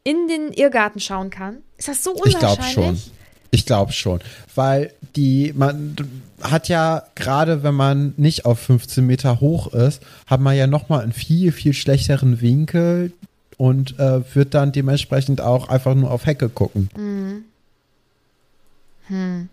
[0.04, 1.62] in den Irrgarten schauen kann?
[1.78, 2.34] Ist das so unwahrscheinlich?
[2.34, 2.62] Ich glaube
[2.96, 3.00] schon.
[3.54, 4.20] Ich glaube schon,
[4.54, 5.94] weil die man
[6.40, 10.88] hat ja gerade, wenn man nicht auf 15 Meter hoch ist, hat man ja noch
[10.88, 13.12] mal einen viel viel schlechteren Winkel
[13.58, 16.88] und äh, wird dann dementsprechend auch einfach nur auf Hecke gucken.
[16.96, 17.44] Mhm.
[19.08, 19.48] Hm.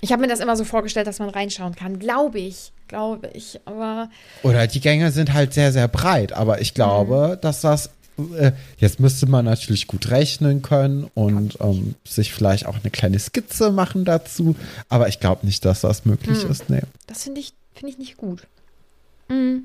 [0.00, 1.98] Ich habe mir das immer so vorgestellt, dass man reinschauen kann.
[1.98, 3.60] Glaube ich, glaube ich.
[3.64, 4.08] Aber
[4.44, 7.40] oder die Gänge sind halt sehr sehr breit, aber ich glaube, mhm.
[7.40, 7.90] dass das
[8.36, 13.18] äh, jetzt müsste man natürlich gut rechnen können und ähm, sich vielleicht auch eine kleine
[13.18, 14.56] Skizze machen dazu.
[14.88, 16.50] Aber ich glaube nicht, dass das möglich hm.
[16.50, 16.70] ist.
[16.70, 16.82] Nee.
[17.06, 18.46] Das finde ich, find ich nicht gut.
[19.28, 19.64] Mhm.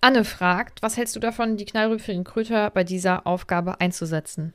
[0.00, 4.52] Anne fragt, was hältst du davon, die knallrüffigen Kröter bei dieser Aufgabe einzusetzen?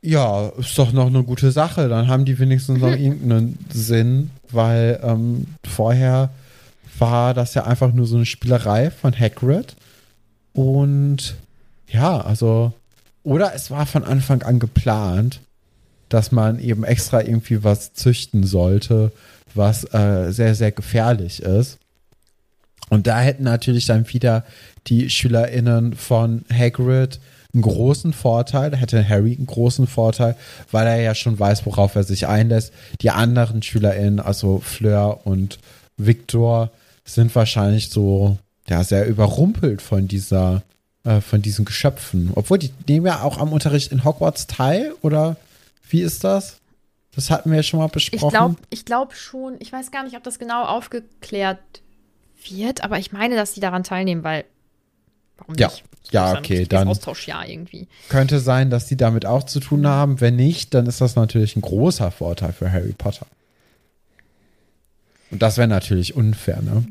[0.00, 1.88] Ja, ist doch noch eine gute Sache.
[1.88, 6.30] Dann haben die wenigstens noch irgendeinen Sinn, weil ähm, vorher
[6.98, 9.76] war das ja einfach nur so eine Spielerei von Hagrid.
[10.52, 11.36] Und
[11.88, 12.72] ja, also,
[13.22, 15.40] oder es war von Anfang an geplant,
[16.08, 19.12] dass man eben extra irgendwie was züchten sollte,
[19.54, 21.78] was äh, sehr, sehr gefährlich ist.
[22.88, 24.44] Und da hätten natürlich dann wieder
[24.86, 27.18] die SchülerInnen von Hagrid
[27.52, 30.36] einen großen Vorteil, da hätte Harry einen großen Vorteil,
[30.70, 32.72] weil er ja schon weiß, worauf er sich einlässt.
[33.00, 35.58] Die anderen SchülerInnen, also Fleur und
[35.96, 36.70] Victor,
[37.06, 38.36] sind wahrscheinlich so,
[38.68, 40.62] ja, sehr überrumpelt von dieser
[41.06, 42.32] äh, von diesen Geschöpfen.
[42.34, 45.36] Obwohl, die nehmen ja auch am Unterricht in Hogwarts teil, oder
[45.88, 46.58] wie ist das?
[47.14, 48.26] Das hatten wir ja schon mal besprochen.
[48.26, 51.60] Ich glaube ich glaub schon, ich weiß gar nicht, ob das genau aufgeklärt
[52.50, 54.44] wird, aber ich meine, dass die daran teilnehmen, weil
[55.38, 55.68] warum ja.
[55.68, 55.84] nicht?
[56.10, 57.88] Ja, okay, dann Austauschjahr irgendwie.
[58.08, 60.20] Könnte sein, dass die damit auch zu tun haben.
[60.20, 63.26] Wenn nicht, dann ist das natürlich ein großer Vorteil für Harry Potter.
[65.30, 66.84] Und das wäre natürlich unfair, ne?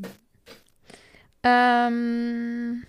[1.44, 2.84] Ähm,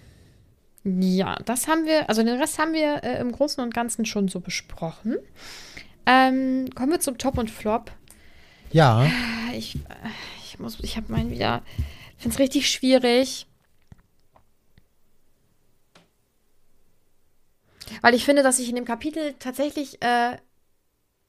[0.84, 4.28] ja, das haben wir, also den Rest haben wir äh, im Großen und Ganzen schon
[4.28, 5.16] so besprochen.
[6.06, 7.92] Ähm, kommen wir zum Top und Flop.
[8.72, 9.06] Ja.
[9.52, 9.78] Ich,
[10.44, 11.62] ich muss, ich habe meinen wieder,
[12.16, 13.46] ich finde es richtig schwierig.
[18.00, 20.36] Weil ich finde, dass sich in dem Kapitel tatsächlich äh,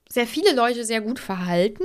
[0.09, 1.84] sehr viele Leute sehr gut verhalten.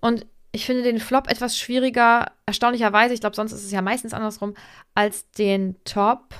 [0.00, 4.12] Und ich finde den Flop etwas schwieriger, erstaunlicherweise, ich glaube, sonst ist es ja meistens
[4.12, 4.54] andersrum,
[4.94, 6.34] als den Top.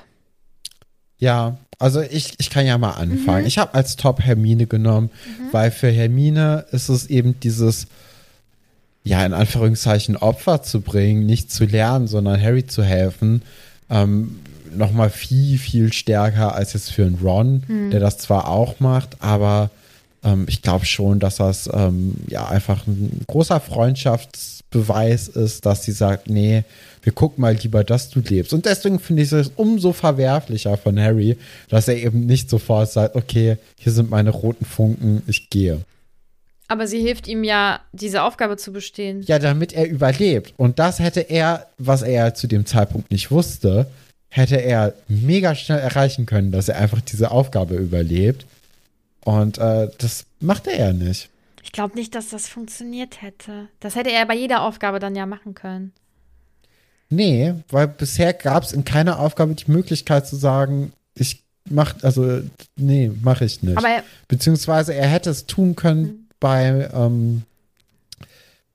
[1.19, 3.43] Ja, also ich, ich kann ja mal anfangen.
[3.43, 3.47] Mhm.
[3.47, 5.53] Ich habe als Top Hermine genommen, mhm.
[5.53, 7.87] weil für Hermine ist es eben dieses,
[9.03, 13.43] ja, in Anführungszeichen Opfer zu bringen, nicht zu lernen, sondern Harry zu helfen.
[13.89, 14.41] Ähm,
[14.75, 17.91] noch viel, viel stärker als jetzt für einen Ron, mhm.
[17.91, 19.71] der das zwar auch macht, aber
[20.25, 25.93] ähm, ich glaube schon, dass das ähm, ja einfach ein großer Freundschaftsbeweis ist, dass sie
[25.93, 26.65] sagt, nee,
[27.03, 28.53] wir gucken mal lieber, dass du lebst.
[28.53, 31.37] Und deswegen finde ich es umso verwerflicher von Harry,
[31.69, 35.81] dass er eben nicht sofort sagt, okay, hier sind meine roten Funken, ich gehe.
[36.69, 39.23] Aber sie hilft ihm ja, diese Aufgabe zu bestehen.
[39.27, 40.55] Ja, damit er überlebt.
[40.57, 43.89] Und das hätte er, was er zu dem Zeitpunkt nicht wusste,
[44.29, 48.47] hätte er mega schnell erreichen können, dass er einfach diese Aufgabe überlebt.
[49.25, 51.29] Und äh, das macht er ja nicht.
[51.63, 53.69] Ich glaube nicht, dass das funktioniert hätte.
[53.81, 55.93] Das hätte er bei jeder Aufgabe dann ja machen können.
[57.09, 62.41] Nee, weil bisher gab es in keiner Aufgabe die Möglichkeit zu sagen, ich mach, also,
[62.77, 63.77] nee, mache ich nicht.
[63.77, 66.27] Aber er, Beziehungsweise er hätte es tun können mhm.
[66.41, 67.43] bei, ähm,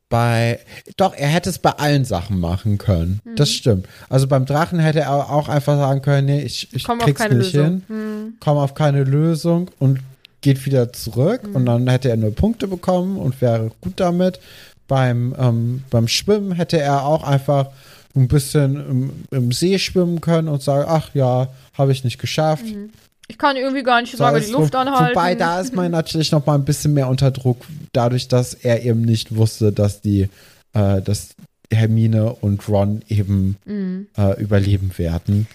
[0.09, 0.59] bei,
[0.95, 3.21] doch, er hätte es bei allen Sachen machen können.
[3.25, 3.35] Mhm.
[3.35, 3.87] Das stimmt.
[4.07, 7.63] Also beim Drachen hätte er auch einfach sagen können, nee, ich, ich krieg's nicht Lösung.
[7.63, 8.33] hin, mhm.
[8.39, 9.99] komm auf keine Lösung und
[10.47, 11.55] geht wieder zurück mhm.
[11.57, 14.39] und dann hätte er nur Punkte bekommen und wäre gut damit.
[14.87, 17.67] Beim, ähm, beim Schwimmen hätte er auch einfach
[18.15, 22.63] ein bisschen im, im See schwimmen können und sagen, ach ja, habe ich nicht geschafft.
[22.63, 22.91] Mhm.
[23.27, 25.17] Ich kann irgendwie gar nicht so lange die Luft wo, anhalten.
[25.17, 28.85] Wobei, da ist man natürlich noch mal ein bisschen mehr unter Druck, dadurch, dass er
[28.85, 30.29] eben nicht wusste, dass die,
[30.71, 31.35] äh, dass
[31.73, 34.07] Hermine und Ron eben mhm.
[34.17, 35.45] äh, überleben werden.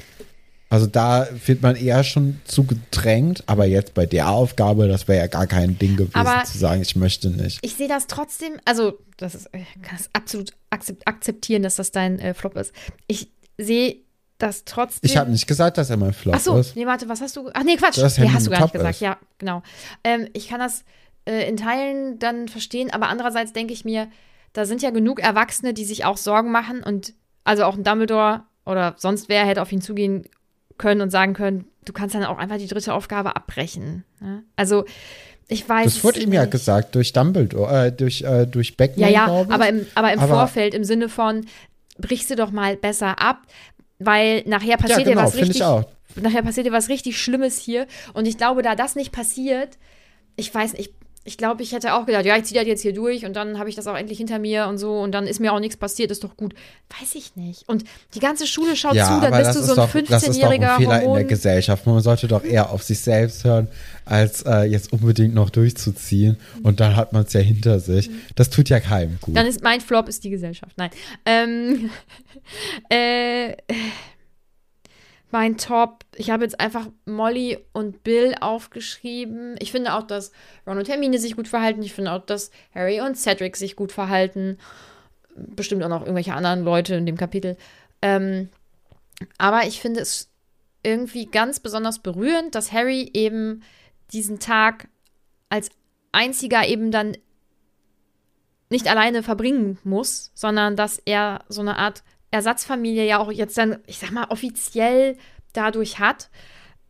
[0.72, 5.18] Also da wird man eher schon zu gedrängt, aber jetzt bei der Aufgabe, das wäre
[5.18, 7.58] ja gar kein Ding gewesen, aber zu sagen, ich möchte nicht.
[7.60, 12.18] Ich sehe das trotzdem, also das ist, ich kann es absolut akzeptieren, dass das dein
[12.18, 12.72] äh, Flop ist.
[13.06, 13.96] Ich sehe
[14.38, 15.10] das trotzdem.
[15.10, 16.74] Ich habe nicht gesagt, dass er mein Flop Ach so, ist.
[16.74, 17.50] nee, warte, was hast du?
[17.52, 17.98] Ach nee, Quatsch.
[17.98, 18.94] Das nee, hast du gar nicht gesagt.
[18.94, 19.00] Ist.
[19.02, 19.62] Ja, genau.
[20.04, 20.84] Ähm, ich kann das
[21.26, 24.08] äh, in Teilen dann verstehen, aber andererseits denke ich mir,
[24.54, 27.12] da sind ja genug Erwachsene, die sich auch Sorgen machen und
[27.44, 30.24] also auch ein Dumbledore oder sonst wer hätte auf ihn zugehen
[30.82, 34.04] können und sagen können, du kannst dann auch einfach die dritte Aufgabe abbrechen.
[34.20, 34.42] Ne?
[34.56, 34.84] Also
[35.48, 35.84] ich weiß.
[35.84, 39.08] Das wurde ihm ja gesagt durch Dumbledore, äh, durch, äh, durch Beckman.
[39.08, 41.46] Ja, ja, aber im, aber im aber Vorfeld im Sinne von,
[41.98, 43.42] brichst du doch mal besser ab,
[43.98, 45.62] weil nachher passiert ja, genau, dir was richtig.
[46.22, 47.86] Nachher passiert dir was richtig Schlimmes hier.
[48.12, 49.78] Und ich glaube, da das nicht passiert,
[50.36, 50.92] ich weiß nicht,
[51.24, 53.58] ich glaube, ich hätte auch gedacht, ja, ich ziehe das jetzt hier durch und dann
[53.58, 55.76] habe ich das auch endlich hinter mir und so und dann ist mir auch nichts
[55.76, 56.54] passiert, ist doch gut.
[57.00, 57.68] Weiß ich nicht.
[57.68, 60.42] Und die ganze Schule schaut ja, zu, dann bist du so ein 15-jähriger Das ist
[60.42, 61.10] doch ein Fehler Hormon.
[61.10, 61.86] in der Gesellschaft.
[61.86, 63.68] Man sollte doch eher auf sich selbst hören,
[64.04, 68.10] als äh, jetzt unbedingt noch durchzuziehen und dann hat man es ja hinter sich.
[68.34, 69.36] Das tut ja keinem gut.
[69.36, 70.72] Dann ist mein Flop ist die Gesellschaft.
[70.76, 70.90] Nein.
[71.24, 71.90] Ähm,
[72.88, 73.52] äh,
[75.32, 76.04] mein Top.
[76.14, 79.56] Ich habe jetzt einfach Molly und Bill aufgeschrieben.
[79.58, 80.32] Ich finde auch, dass
[80.66, 81.82] Ron und Hermine sich gut verhalten.
[81.82, 84.58] Ich finde auch, dass Harry und Cedric sich gut verhalten.
[85.34, 87.56] Bestimmt auch noch irgendwelche anderen Leute in dem Kapitel.
[88.02, 88.50] Ähm,
[89.38, 90.28] aber ich finde es
[90.82, 93.62] irgendwie ganz besonders berührend, dass Harry eben
[94.12, 94.88] diesen Tag
[95.48, 95.70] als
[96.12, 97.16] einziger eben dann
[98.68, 102.02] nicht alleine verbringen muss, sondern dass er so eine Art
[102.32, 105.16] Ersatzfamilie ja auch jetzt dann, ich sag mal, offiziell
[105.52, 106.30] dadurch hat.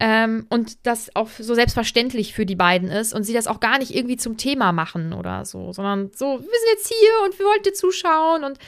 [0.00, 3.78] Ähm, und das auch so selbstverständlich für die beiden ist und sie das auch gar
[3.78, 7.46] nicht irgendwie zum Thema machen oder so, sondern so, wir sind jetzt hier und wir
[7.46, 8.58] wollten dir zuschauen und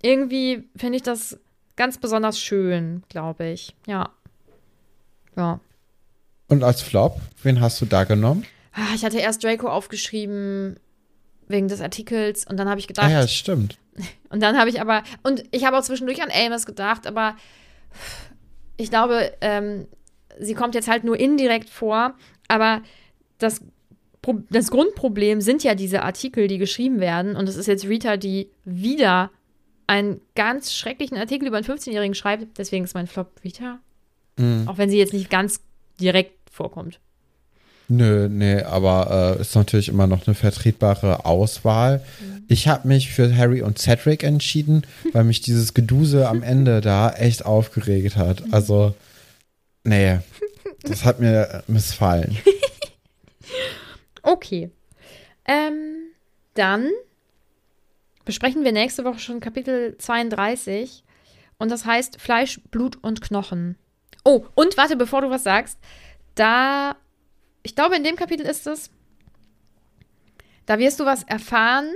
[0.00, 1.40] irgendwie finde ich das
[1.74, 3.74] ganz besonders schön, glaube ich.
[3.86, 4.10] Ja.
[5.36, 5.58] Ja.
[6.46, 8.44] Und als Flop, wen hast du da genommen?
[8.72, 10.78] Ah, ich hatte erst Draco aufgeschrieben
[11.48, 13.06] wegen des Artikels und dann habe ich gedacht.
[13.06, 13.78] Ah ja, stimmt.
[14.30, 17.36] Und dann habe ich aber, und ich habe auch zwischendurch an Amos gedacht, aber
[18.76, 19.86] ich glaube, ähm,
[20.38, 22.14] sie kommt jetzt halt nur indirekt vor,
[22.48, 22.82] aber
[23.38, 23.62] das,
[24.50, 27.36] das Grundproblem sind ja diese Artikel, die geschrieben werden.
[27.36, 29.30] Und es ist jetzt Rita, die wieder
[29.86, 32.58] einen ganz schrecklichen Artikel über einen 15-Jährigen schreibt.
[32.58, 33.78] Deswegen ist mein Flop Rita.
[34.36, 34.68] Mhm.
[34.68, 35.60] Auch wenn sie jetzt nicht ganz
[36.00, 37.00] direkt vorkommt.
[37.88, 42.04] Nö, nee, aber äh, ist natürlich immer noch eine vertretbare Auswahl.
[42.20, 42.44] Mhm.
[42.48, 47.10] Ich habe mich für Harry und Cedric entschieden, weil mich dieses Geduse am Ende da
[47.12, 48.42] echt aufgeregt hat.
[48.50, 48.94] Also,
[49.84, 50.18] nee,
[50.82, 52.36] das hat mir missfallen.
[54.22, 54.70] okay.
[55.46, 56.10] Ähm,
[56.54, 56.90] dann
[58.24, 61.04] besprechen wir nächste Woche schon Kapitel 32.
[61.58, 63.76] Und das heißt Fleisch, Blut und Knochen.
[64.24, 65.78] Oh, und warte, bevor du was sagst,
[66.34, 66.96] da
[67.66, 68.90] ich glaube, in dem Kapitel ist es,
[70.66, 71.90] da wirst du was erfahren,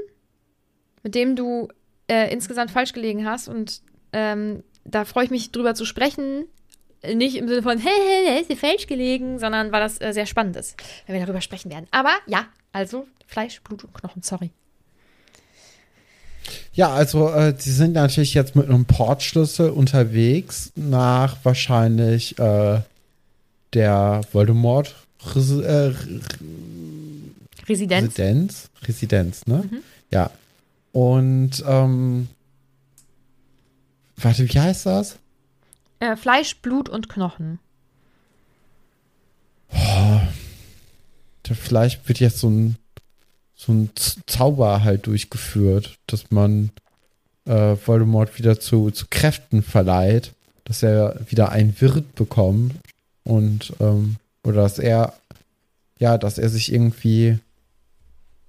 [1.04, 1.68] mit dem du
[2.08, 3.46] äh, insgesamt falsch gelegen hast.
[3.46, 3.80] Und
[4.12, 6.46] ähm, da freue ich mich drüber zu sprechen.
[7.14, 10.12] Nicht im Sinne von, hey, hey, hey, ist dir falsch gelegen, sondern weil das äh,
[10.12, 11.86] sehr spannend ist, wenn wir darüber sprechen werden.
[11.92, 14.50] Aber ja, also Fleisch, Blut und Knochen, sorry.
[16.72, 22.80] Ja, also äh, sie sind natürlich jetzt mit einem Portschlüssel unterwegs nach wahrscheinlich äh,
[23.72, 24.96] der Voldemort
[25.34, 25.94] Res äh,
[27.68, 28.18] Residenz.
[28.18, 28.70] Residenz.
[28.86, 29.68] Residenz, ne?
[29.70, 29.82] Mhm.
[30.10, 30.30] Ja.
[30.92, 32.28] Und ähm,
[34.16, 35.18] warte, wie heißt das?
[36.00, 37.58] Äh, Fleisch, Blut und Knochen.
[39.72, 40.20] Oh,
[41.44, 42.76] vielleicht wird jetzt so ein
[43.60, 43.90] so ein
[44.26, 46.70] Zauber halt durchgeführt, dass man
[47.44, 50.32] äh, Voldemort wieder zu, zu Kräften verleiht,
[50.64, 52.76] dass er wieder ein Wirt bekommt
[53.22, 55.14] und ähm, oder dass er,
[55.99, 57.38] ja, dass er sich irgendwie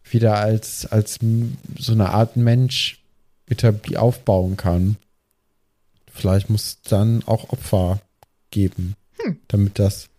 [0.03, 1.19] wieder als, als
[1.77, 2.99] so eine Art Mensch
[3.95, 4.97] aufbauen kann.
[6.11, 7.99] Vielleicht muss es dann auch Opfer
[8.49, 9.37] geben, hm.
[9.47, 10.09] damit das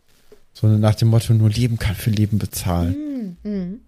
[0.52, 2.94] so nach dem Motto nur Leben kann für Leben bezahlen.
[2.94, 3.80] Hm, hm.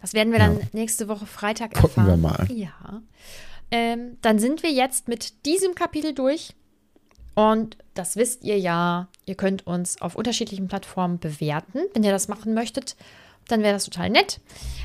[0.00, 0.66] Das werden wir dann ja.
[0.72, 1.90] nächste Woche Freitag erfahren.
[1.90, 2.48] Gucken wir mal.
[2.52, 3.02] Ja.
[3.70, 6.54] Ähm, dann sind wir jetzt mit diesem Kapitel durch.
[7.34, 11.80] Und das wisst ihr ja, ihr könnt uns auf unterschiedlichen Plattformen bewerten.
[11.94, 12.96] Wenn ihr das machen möchtet,
[13.48, 14.40] dann wäre das total nett.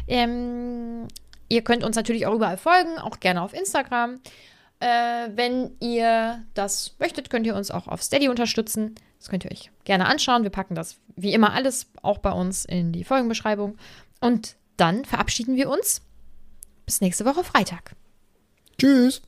[0.07, 1.07] Ähm,
[1.49, 4.19] ihr könnt uns natürlich auch überall folgen, auch gerne auf Instagram.
[4.79, 8.95] Äh, wenn ihr das möchtet, könnt ihr uns auch auf Steady unterstützen.
[9.19, 10.43] Das könnt ihr euch gerne anschauen.
[10.43, 13.77] Wir packen das wie immer alles auch bei uns in die Folgenbeschreibung.
[14.19, 16.01] Und dann verabschieden wir uns.
[16.85, 17.95] Bis nächste Woche Freitag.
[18.77, 19.21] Tschüss.